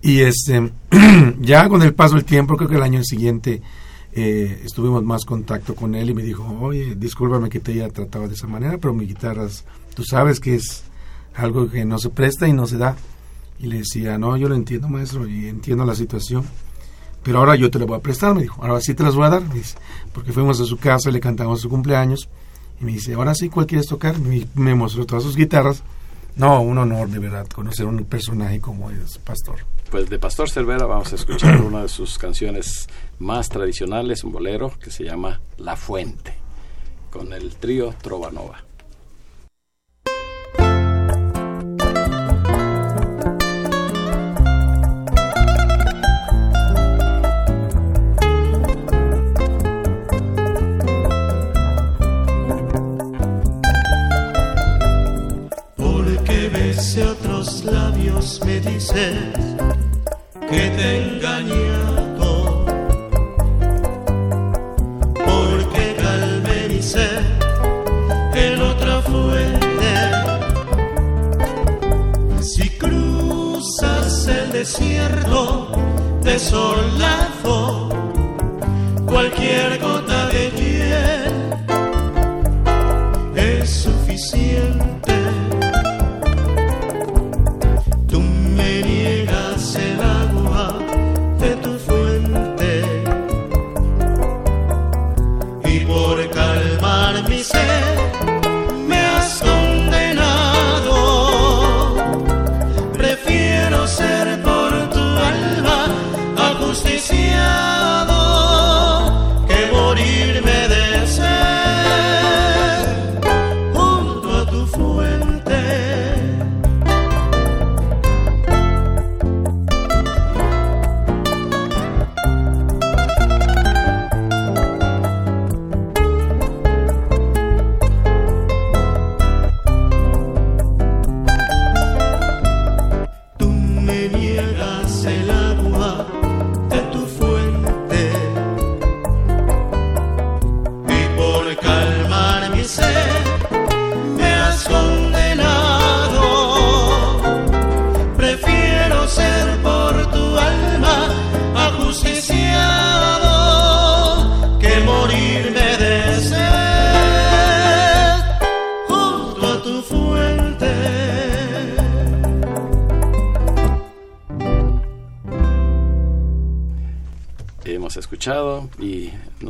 [0.00, 0.72] Y este,
[1.40, 3.62] ya con el paso del tiempo, creo que el año siguiente
[4.12, 8.28] eh, estuvimos más contacto con él y me dijo, oye, discúlpame que te haya tratado
[8.28, 9.46] de esa manera, pero mi guitarra,
[9.94, 10.84] tú sabes que es
[11.34, 12.96] algo que no se presta y no se da.
[13.60, 16.44] Y le decía, no, yo lo entiendo, maestro, y entiendo la situación,
[17.22, 19.26] pero ahora yo te la voy a prestar, me dijo, ahora sí te las voy
[19.26, 19.42] a dar,
[20.12, 22.28] porque fuimos a su casa, le cantamos su cumpleaños,
[22.80, 24.18] y me dice, ahora sí, ¿cuál quieres tocar?
[24.18, 25.82] Me, me mostró todas sus guitarras.
[26.36, 29.56] No, un honor de verdad conocer un personaje como es Pastor.
[29.90, 32.86] Pues de Pastor Cervera vamos a escuchar una de sus canciones
[33.18, 36.34] más tradicionales, un bolero que se llama La Fuente,
[37.10, 38.67] con el trío Trovanova.
[58.44, 59.16] Me dices
[60.50, 62.66] que te he engañado.
[65.14, 67.22] Porque calmé mi sed
[68.34, 69.92] en otra fuente.
[72.40, 75.72] Si cruzas el desierto
[76.22, 77.88] desolado,
[79.06, 79.97] cualquier gota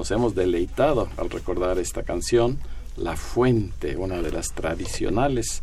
[0.09, 2.59] nos hemos deleitado al recordar esta canción,
[2.96, 5.62] La Fuente, una de las tradicionales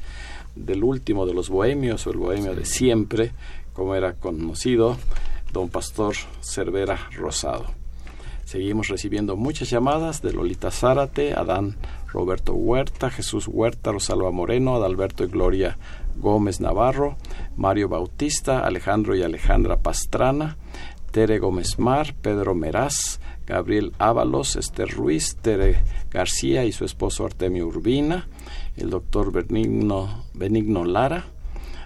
[0.55, 3.31] del último de los bohemios o el bohemio de siempre,
[3.73, 4.97] como era conocido,
[5.51, 7.65] don Pastor Cervera Rosado.
[8.43, 11.75] Seguimos recibiendo muchas llamadas de Lolita Zárate, Adán
[12.13, 15.79] Roberto Huerta, Jesús Huerta, Rosalba Moreno, Adalberto y Gloria
[16.17, 17.17] Gómez Navarro,
[17.57, 20.57] Mario Bautista, Alejandro y Alejandra Pastrana,
[21.09, 27.67] Tere Gómez Mar, Pedro Meraz, Gabriel Ábalos, Esther Ruiz, Tere García y su esposo Artemio
[27.67, 28.27] Urbina,
[28.75, 31.25] el doctor Benigno, Benigno Lara,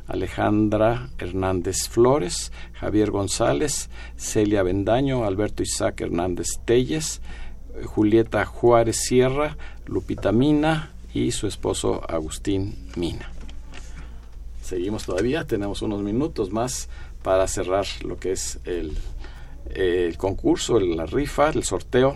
[0.08, 7.22] Alejandra Hernández Flores, Javier González, Celia Bendaño, Alberto Isaac Hernández Telles,
[7.86, 13.32] Julieta Juárez Sierra, Lupita Mina y su esposo Agustín Mina.
[14.64, 16.90] Seguimos todavía, tenemos unos minutos más
[17.24, 18.96] para cerrar lo que es el,
[19.74, 22.16] el concurso, la rifa, el sorteo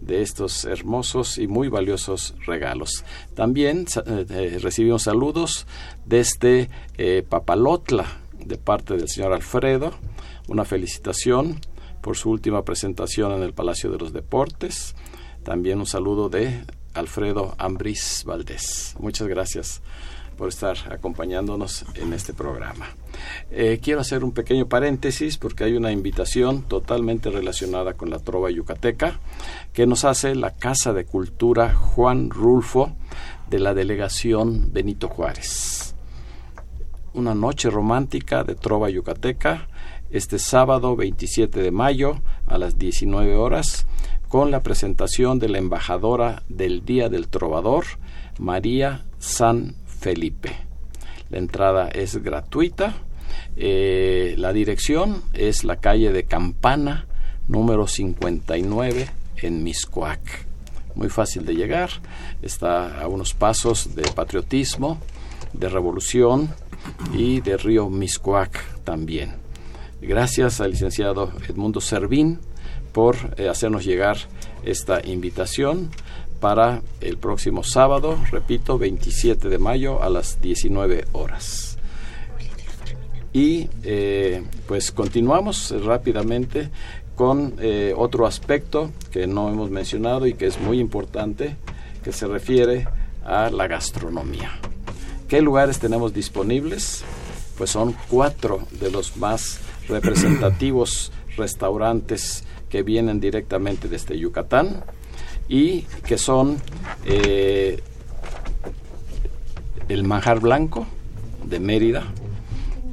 [0.00, 3.04] de estos hermosos y muy valiosos regalos.
[3.34, 5.66] También eh, recibimos saludos
[6.04, 8.06] desde eh, Papalotla
[8.44, 9.92] de parte del señor Alfredo,
[10.48, 11.60] una felicitación
[12.00, 14.96] por su última presentación en el Palacio de los Deportes.
[15.44, 18.96] También un saludo de Alfredo Ambris Valdés.
[18.98, 19.82] Muchas gracias
[20.36, 22.88] por estar acompañándonos en este programa.
[23.50, 28.50] Eh, quiero hacer un pequeño paréntesis porque hay una invitación totalmente relacionada con la trova
[28.50, 29.20] yucateca
[29.72, 32.92] que nos hace la Casa de Cultura Juan Rulfo
[33.48, 35.94] de la delegación Benito Juárez.
[37.14, 39.68] Una noche romántica de trova yucateca
[40.10, 43.86] este sábado 27 de mayo a las 19 horas
[44.28, 47.84] con la presentación de la embajadora del Día del Trovador,
[48.38, 50.50] María San Felipe.
[51.30, 52.94] La entrada es gratuita.
[53.56, 57.06] Eh, la dirección es la calle de Campana,
[57.46, 60.46] número 59, en Miscoac.
[60.96, 61.90] Muy fácil de llegar.
[62.42, 64.98] Está a unos pasos de patriotismo,
[65.52, 66.52] de revolución
[67.14, 69.36] y de río Miscoac también.
[70.00, 72.40] Gracias al licenciado Edmundo Servín
[72.92, 74.16] por eh, hacernos llegar
[74.64, 75.90] esta invitación
[76.42, 81.78] para el próximo sábado, repito, 27 de mayo a las 19 horas.
[83.32, 86.68] Y eh, pues continuamos rápidamente
[87.14, 91.54] con eh, otro aspecto que no hemos mencionado y que es muy importante,
[92.02, 92.88] que se refiere
[93.24, 94.50] a la gastronomía.
[95.28, 97.04] ¿Qué lugares tenemos disponibles?
[97.56, 104.82] Pues son cuatro de los más representativos restaurantes que vienen directamente desde Yucatán
[105.48, 106.58] y que son
[107.04, 107.82] eh,
[109.88, 110.86] el manjar blanco
[111.44, 112.04] de Mérida,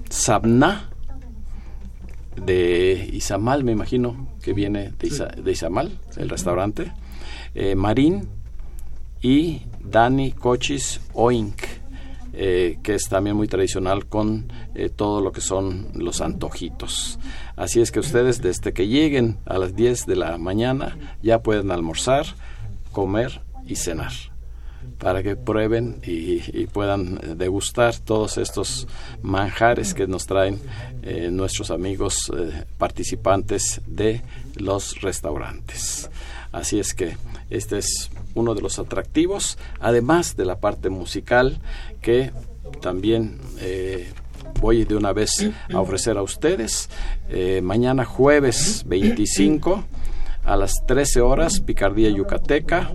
[0.09, 0.89] Sabná
[2.35, 6.91] de Izamal, me imagino que viene de, Izamal, el restaurante,
[7.55, 8.27] eh, Marín
[9.21, 11.61] y Dani Cochis Oink,
[12.33, 14.51] eh, que es también muy tradicional con
[14.95, 17.19] todo lo que son los antojitos.
[17.55, 21.71] Así es que ustedes desde que lleguen a las 10 de la mañana ya pueden
[21.71, 22.25] almorzar,
[22.91, 24.11] comer y cenar
[24.97, 28.87] para que prueben y, puedan degustar todos estos
[29.21, 30.59] manjares que nos traen
[31.01, 34.21] eh, nuestros amigos eh, participantes de
[34.55, 36.09] los restaurantes.
[36.51, 37.15] Así es que
[37.49, 41.59] este es uno de los atractivos, además de la parte musical
[42.01, 42.31] que
[42.81, 44.11] también eh,
[44.61, 46.89] voy de una vez a ofrecer a ustedes.
[47.29, 49.83] Eh, mañana jueves 25
[50.43, 52.91] a las 13 horas, Picardía Yucateca,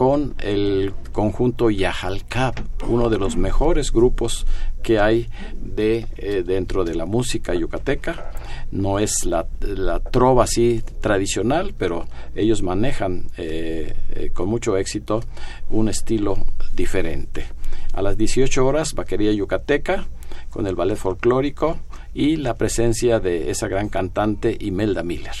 [0.00, 2.54] con el conjunto Yajalcab,
[2.88, 4.46] uno de los mejores grupos
[4.82, 5.28] que hay
[5.60, 8.30] de, eh, dentro de la música yucateca.
[8.70, 9.46] No es la,
[10.10, 13.94] trova así tradicional, pero ellos manejan eh,
[14.32, 15.22] con mucho éxito
[15.68, 17.44] un estilo diferente.
[17.92, 20.06] A las 18 horas, Vaquería Yucateca,
[20.48, 21.76] con el ballet folclórico
[22.14, 25.36] y la presencia de esa gran cantante Imelda Miller.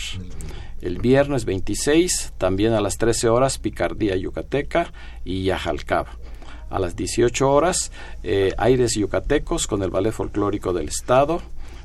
[0.80, 4.92] El viernes 26, también a las 13 horas, Picardía Yucateca
[5.24, 6.06] y Yajalcab.
[6.70, 11.42] A las 18 horas, eh, Aires Yucatecos con el Ballet Folclórico del Estado,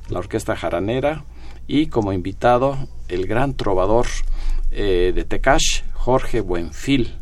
[0.09, 1.25] la Orquesta Jaranera
[1.67, 2.77] y como invitado
[3.09, 4.05] el gran trovador
[4.71, 7.15] eh, de Tecash, Jorge Buenfil,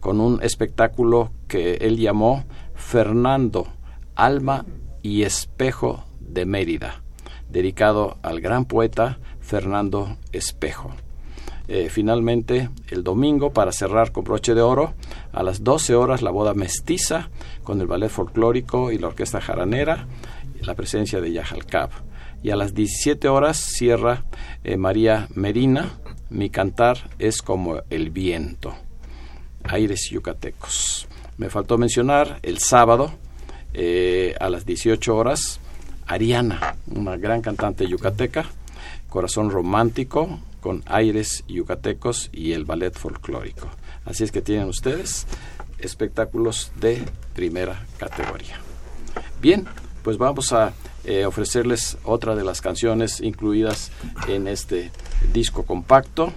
[0.00, 2.44] con un espectáculo que él llamó
[2.74, 3.68] Fernando,
[4.14, 4.64] Alma
[5.02, 7.02] y Espejo de Mérida,
[7.50, 10.92] dedicado al gran poeta Fernando Espejo.
[11.68, 14.94] Eh, finalmente, el domingo, para cerrar con broche de oro,
[15.32, 17.30] a las 12 horas la boda mestiza
[17.62, 20.06] con el ballet folclórico y la orquesta jaranera,
[20.60, 21.90] la presencia de Yajalcab.
[22.42, 24.24] Y a las 17 horas cierra
[24.64, 25.98] eh, María Medina,
[26.30, 28.74] Mi cantar es como el viento.
[29.64, 31.06] Aires yucatecos.
[31.36, 33.12] Me faltó mencionar el sábado
[33.74, 35.60] eh, a las 18 horas
[36.06, 38.46] Ariana, una gran cantante yucateca,
[39.12, 43.68] Corazón Romántico con aires yucatecos y el ballet folclórico.
[44.06, 45.26] Así es que tienen ustedes
[45.78, 47.02] espectáculos de
[47.34, 48.58] primera categoría.
[49.42, 49.66] Bien,
[50.02, 50.72] pues vamos a
[51.04, 53.92] eh, ofrecerles otra de las canciones incluidas
[54.28, 54.90] en este
[55.34, 56.32] disco compacto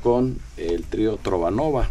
[0.00, 1.90] con el trío Trovanova.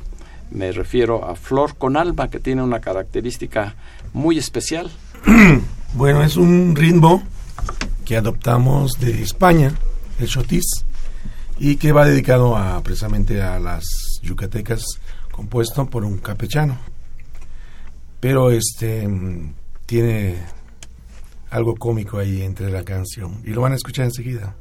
[0.52, 3.76] Me refiero a Flor con Alma, que tiene una característica
[4.14, 4.90] muy especial.
[5.96, 7.24] Bueno, es un ritmo
[8.06, 9.74] que adoptamos de España,
[10.20, 10.86] el chotis,
[11.58, 13.86] y que va dedicado a, precisamente a las
[14.22, 14.84] yucatecas,
[15.32, 16.78] compuesto por un capechano.
[18.20, 19.54] Pero este mm,
[19.86, 20.38] tiene
[21.50, 24.56] algo cómico ahí entre la canción y lo van a escuchar enseguida.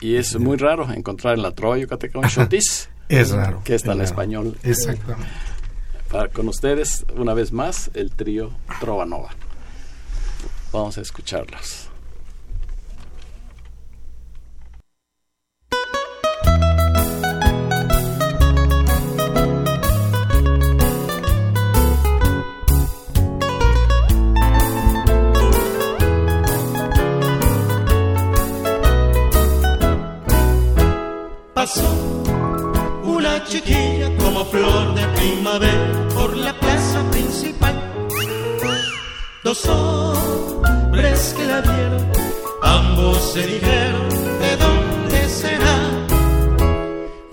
[0.00, 2.88] Y es muy raro encontrar en la trova yucateca un chotis.
[3.08, 3.60] Es raro.
[3.62, 4.04] Que está es en raro.
[4.04, 4.58] español.
[4.62, 5.28] Exactamente.
[6.10, 9.30] Para, con ustedes, una vez más, el trío Trovanova.
[10.72, 11.91] Vamos a escucharlos.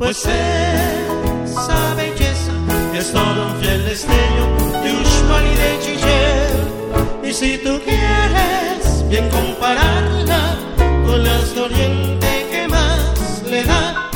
[0.09, 2.51] Pues esa belleza
[2.95, 4.45] es todo un fiel destello
[4.81, 7.29] de Uxmal y de Chiller.
[7.29, 10.57] Y si tú quieres bien compararla
[11.05, 14.09] con las de Oriente que más le da,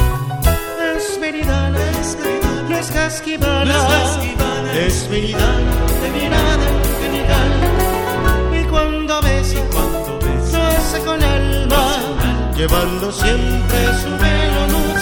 [0.98, 3.76] es meridana, es meridana, no es casquivana,
[4.74, 7.52] es meridana, de mirada angelical.
[8.60, 9.60] Y cuando besa,
[10.54, 11.86] lo hace con alma,
[12.58, 14.93] llevando siempre su velo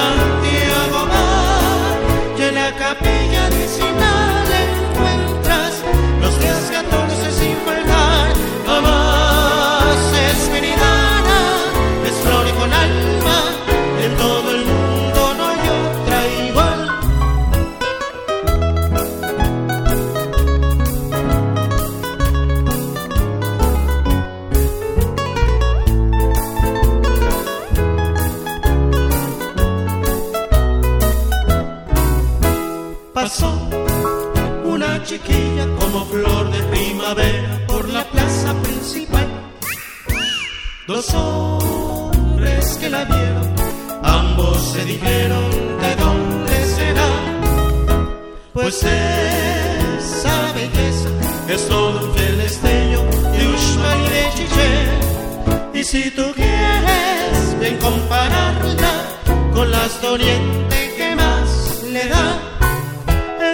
[0.00, 0.39] sun
[41.00, 43.54] Dos hombres que la vieron,
[44.02, 47.10] ambos se dijeron de dónde será.
[48.52, 51.08] Pues esa belleza
[51.48, 55.80] es todo un fiel destello de Uxmal y de Chiché.
[55.80, 58.92] Y si tú quieres bien compararla
[59.54, 62.26] con las de Oriente que más le da,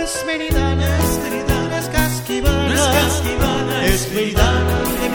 [0.02, 5.08] es meridana, es meridana, es casquivana, es casquivana, es meridana de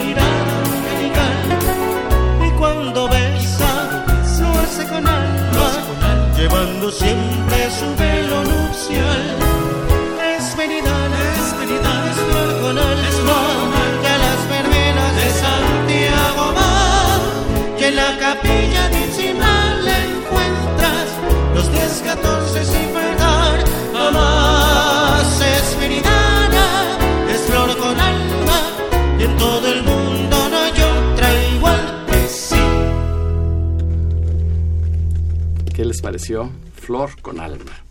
[36.02, 36.50] pareció?
[36.74, 37.81] Flor con alma.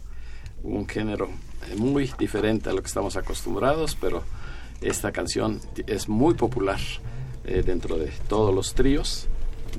[0.64, 1.30] Un género
[1.70, 4.24] eh, muy diferente a lo que estamos acostumbrados, pero
[4.82, 6.80] esta canción es muy popular
[7.44, 9.28] eh, dentro de todos los tríos,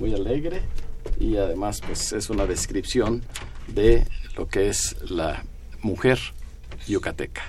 [0.01, 0.63] muy alegre
[1.19, 3.23] y además pues es una descripción
[3.69, 4.07] de
[4.37, 5.45] lo que es la
[5.83, 6.19] mujer
[6.87, 7.43] yucateca.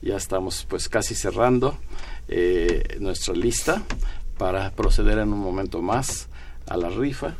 [0.00, 1.78] Ya estamos pues casi cerrando
[2.28, 3.82] eh, nuestra lista
[4.38, 6.28] para proceder en un momento más
[6.66, 7.34] a la rifa.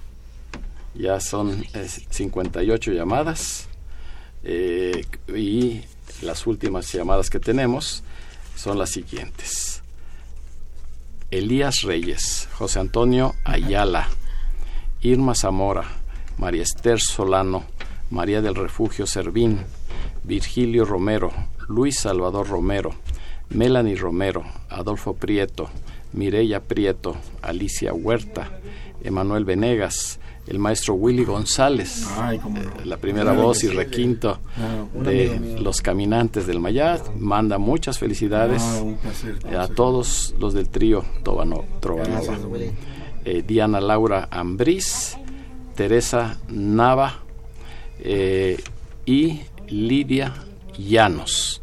[0.94, 3.68] Ya son eh, 58 llamadas
[4.45, 5.82] eh, y
[6.22, 8.03] las últimas llamadas que tenemos
[8.55, 9.82] son las siguientes.
[11.30, 14.09] Elías Reyes, José Antonio Ayala,
[15.01, 15.84] Irma Zamora,
[16.38, 17.64] María Esther Solano,
[18.11, 19.61] María del Refugio Servín,
[20.24, 21.32] Virgilio Romero,
[21.68, 22.95] Luis Salvador Romero,
[23.49, 25.70] Melanie Romero, Adolfo Prieto,
[26.12, 28.51] Mireya Prieto, Alicia Huerta,
[29.03, 34.40] Emanuel Venegas, el maestro Willy González, Ay, eh, la primera voz y requinto
[34.93, 37.14] un de los caminantes del Mayat.
[37.16, 42.36] Manda muchas felicidades Ah, placer, eh, a todos los del trío Tobano, Trovanova.
[43.24, 45.16] Eh, Diana Laura Ambriz,
[45.76, 47.20] Teresa Nava
[48.01, 48.61] eh,
[49.07, 50.34] y Lidia
[50.76, 51.62] Llanos.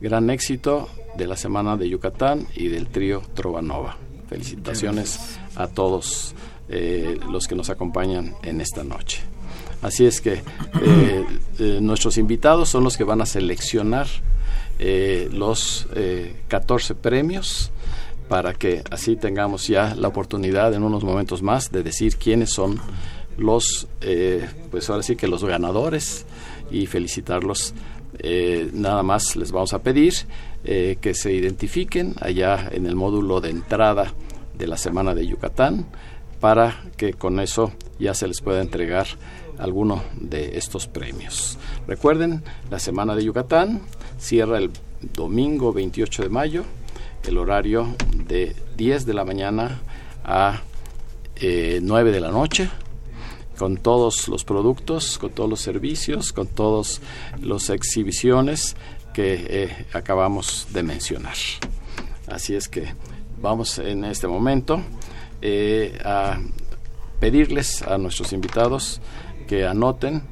[0.00, 3.96] Gran éxito de la Semana de Yucatán y del trío Trovanova.
[4.28, 6.34] Felicitaciones a todos
[6.68, 9.22] eh, los que nos acompañan en esta noche.
[9.80, 10.42] Así es que
[10.82, 11.24] eh,
[11.58, 14.06] eh, nuestros invitados son los que van a seleccionar
[15.32, 17.72] los eh, 14 premios
[18.28, 22.80] para que así tengamos ya la oportunidad en unos momentos más de decir quiénes son
[23.36, 23.88] los,
[24.70, 26.26] pues ahora sí que los ganadores
[26.70, 27.74] y felicitarlos.
[28.72, 30.14] Nada más les vamos a pedir
[30.62, 34.12] que se identifiquen allá en el módulo de entrada
[34.56, 35.86] de la Semana de Yucatán
[36.40, 39.06] para que con eso ya se les pueda entregar
[39.58, 41.58] alguno de estos premios.
[41.86, 43.82] Recuerden, la Semana de Yucatán
[44.18, 44.70] cierra el
[45.14, 46.64] domingo 28 de mayo,
[47.26, 49.80] el horario de 10 de la mañana
[50.24, 50.62] a
[51.36, 52.70] eh, 9 de la noche,
[53.58, 57.00] con todos los productos, con todos los servicios, con todas
[57.42, 58.76] las exhibiciones
[59.12, 61.34] que eh, acabamos de mencionar.
[62.28, 62.94] Así es que
[63.40, 64.80] vamos en este momento
[65.42, 66.38] eh, a
[67.20, 69.00] pedirles a nuestros invitados
[69.46, 70.22] que anoten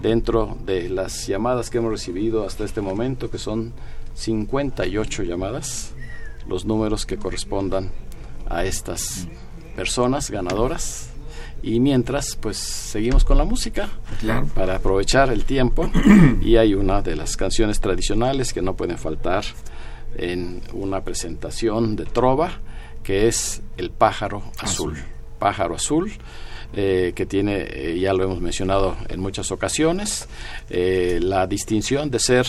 [0.00, 3.72] dentro de las llamadas que hemos recibido hasta este momento, que son
[4.14, 5.92] 58 llamadas,
[6.48, 7.90] los números que correspondan
[8.48, 9.28] a estas
[9.76, 11.08] personas ganadoras.
[11.62, 13.88] Y mientras, pues seguimos con la música
[14.18, 14.48] Claro.
[14.54, 15.88] para aprovechar el tiempo.
[16.40, 19.44] y hay una de las canciones tradicionales que no pueden faltar
[20.16, 22.50] en una presentación de trova,
[23.02, 24.96] que es El pájaro azul.
[25.38, 26.12] Pájaro azul,
[26.74, 30.28] eh, que tiene, eh, ya lo hemos mencionado en muchas ocasiones,
[30.70, 32.46] eh, la distinción de ser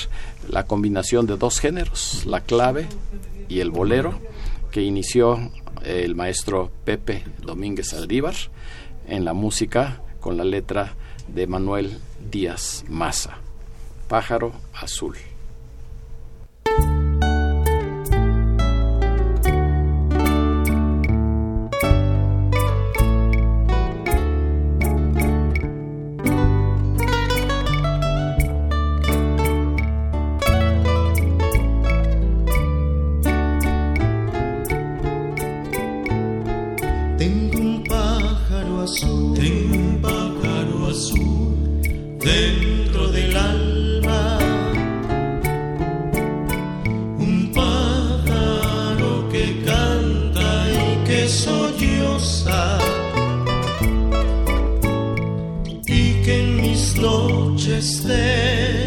[0.47, 2.87] la combinación de dos géneros, la clave
[3.49, 4.19] y el bolero,
[4.71, 5.51] que inició
[5.83, 8.35] el maestro Pepe Domínguez Aldívar
[9.07, 10.93] en la música con la letra
[11.27, 11.99] de Manuel
[12.31, 13.37] Díaz Maza.
[14.07, 15.17] Pájaro azul.
[56.95, 58.82] Noches de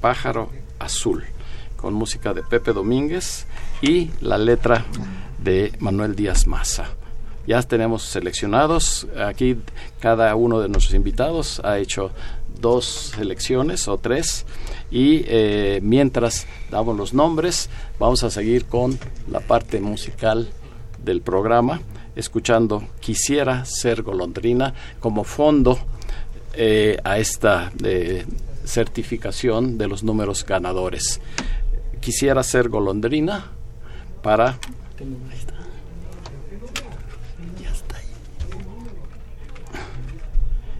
[0.00, 1.24] Pájaro Azul,
[1.76, 3.46] con música de Pepe Domínguez
[3.82, 4.84] y la letra
[5.42, 6.88] de Manuel Díaz Maza.
[7.46, 9.56] Ya tenemos seleccionados, aquí
[9.98, 12.10] cada uno de nuestros invitados ha hecho
[12.60, 14.44] dos selecciones o tres
[14.90, 18.98] y eh, mientras damos los nombres vamos a seguir con
[19.30, 20.50] la parte musical
[21.02, 21.80] del programa
[22.14, 25.78] escuchando Quisiera ser golondrina como fondo
[26.52, 28.26] eh, a esta eh,
[28.70, 31.20] certificación de los números ganadores.
[32.00, 33.50] Quisiera ser golondrina
[34.22, 34.58] para...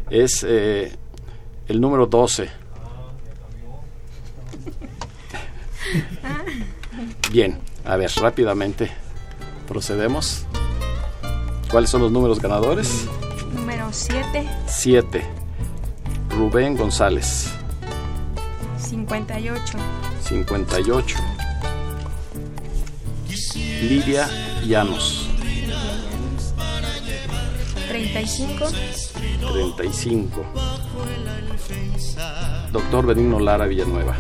[0.09, 0.93] Es eh,
[1.69, 2.51] el número 12.
[7.31, 8.91] Bien, a ver, rápidamente
[9.69, 10.47] procedemos.
[11.71, 13.07] ¿Cuáles son los números ganadores?
[13.55, 15.41] Número 7, 7.
[16.31, 17.53] Rubén González,
[18.91, 19.79] 58,
[20.21, 21.17] 58.
[23.83, 24.29] Lidia
[24.67, 25.29] Llanos,
[27.89, 28.67] 35,
[29.53, 30.45] 35.
[32.73, 34.17] Doctor Benigno Lara Villanueva,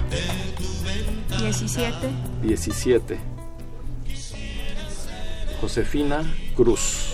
[1.40, 2.08] 17,
[2.42, 3.18] 17.
[5.60, 6.22] Josefina
[6.54, 7.12] Cruz,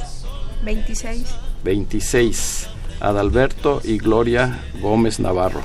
[0.63, 1.25] 26,
[1.65, 2.69] 26.
[3.01, 5.63] Adalberto y Gloria Gómez Navarro,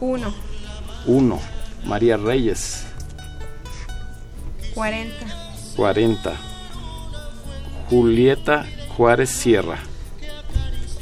[0.00, 0.32] 1,
[1.06, 1.40] 1.
[1.84, 2.84] María Reyes,
[4.74, 5.14] 40,
[5.76, 6.32] 40.
[7.88, 8.66] Julieta
[8.96, 9.78] Juárez Sierra,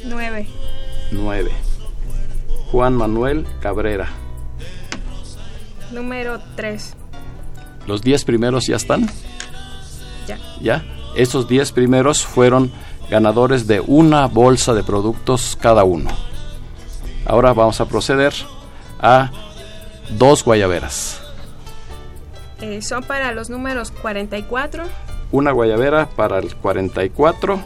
[0.05, 0.47] 9,
[1.13, 1.51] 9.
[2.71, 4.09] Juan Manuel Cabrera.
[5.93, 6.95] número 3,
[7.87, 9.09] ¿Los 10 primeros ya están?
[10.27, 10.39] ya.
[10.61, 10.85] ¿Ya?
[11.17, 12.73] Esos 10 primeros fueron
[13.11, 16.11] ganadores de una bolsa de productos cada uno.
[17.27, 18.35] Ahora vamos a proceder
[19.05, 19.31] a
[20.19, 21.21] dos guayaberas.
[22.61, 24.85] Eh, son para los números 44,
[25.33, 27.61] Una guayabera para el 44,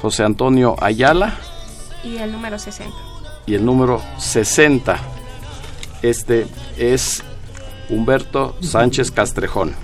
[0.00, 1.34] José Antonio Ayala,
[2.04, 2.94] y el número 60.
[3.46, 4.98] y el número 60.
[6.02, 6.46] Este
[6.78, 7.24] es
[7.88, 9.74] Humberto Sánchez Castrejón.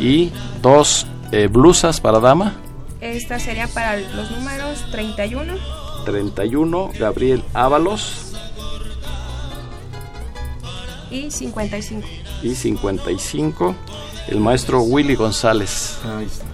[0.00, 2.56] Y dos eh, blusas para dama.
[3.00, 5.54] Esta sería para los números 31,
[6.04, 8.33] 31, Gabriel Ábalos.
[11.14, 12.06] Y 55.
[12.42, 13.74] Y 55,
[14.28, 15.98] el maestro Willy González.
[16.04, 16.44] Ahí está.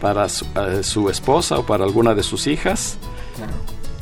[0.00, 2.96] Para su, eh, su esposa o para alguna de sus hijas.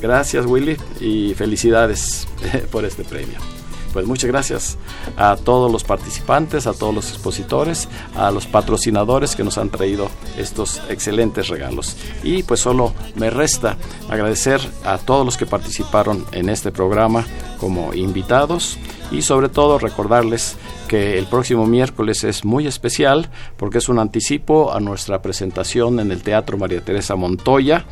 [0.00, 2.26] Gracias Willy y felicidades
[2.70, 3.55] por este premio.
[3.92, 4.78] Pues muchas gracias
[5.16, 10.08] a todos los participantes, a todos los expositores, a los patrocinadores que nos han traído
[10.36, 11.96] estos excelentes regalos.
[12.22, 13.76] Y pues solo me resta
[14.08, 17.24] agradecer a todos los que participaron en este programa
[17.58, 18.78] como invitados
[19.10, 20.56] y sobre todo recordarles
[20.88, 26.10] que el próximo miércoles es muy especial porque es un anticipo a nuestra presentación en
[26.10, 27.86] el Teatro María Teresa Montoya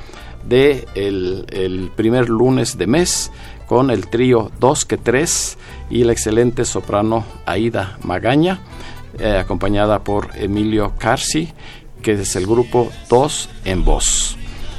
[0.49, 3.31] de el, primer lunes de mes
[3.67, 5.59] con el trío 2 que 3
[5.91, 8.61] y la excelente soprano Aida Magaña,
[9.19, 11.53] eh, acompañada por Emilio Carsi,
[12.03, 14.37] que es el grupo 2 en voz.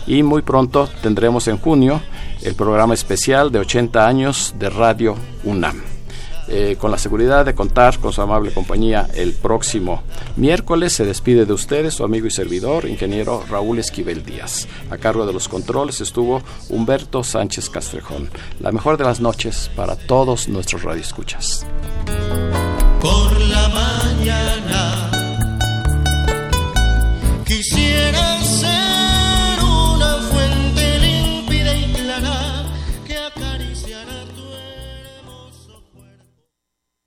[0.08, 2.02] Y muy pronto tendremos en junio
[2.44, 5.95] el programa especial de 80 años de Radio UNAM.
[6.48, 10.04] Eh, con la seguridad de contar con su amable compañía el próximo
[10.36, 10.94] miércoles.
[10.94, 14.68] Se despide de ustedes su amigo y servidor, ingeniero Raúl Esquivel Díaz.
[14.92, 18.30] A cargo de los controles estuvo Humberto Sánchez Castrejón.
[18.60, 21.66] La mejor de las noches para todos nuestros radioescuchas.
[23.02, 25.12] Por la mañana
[27.46, 28.25] quisiera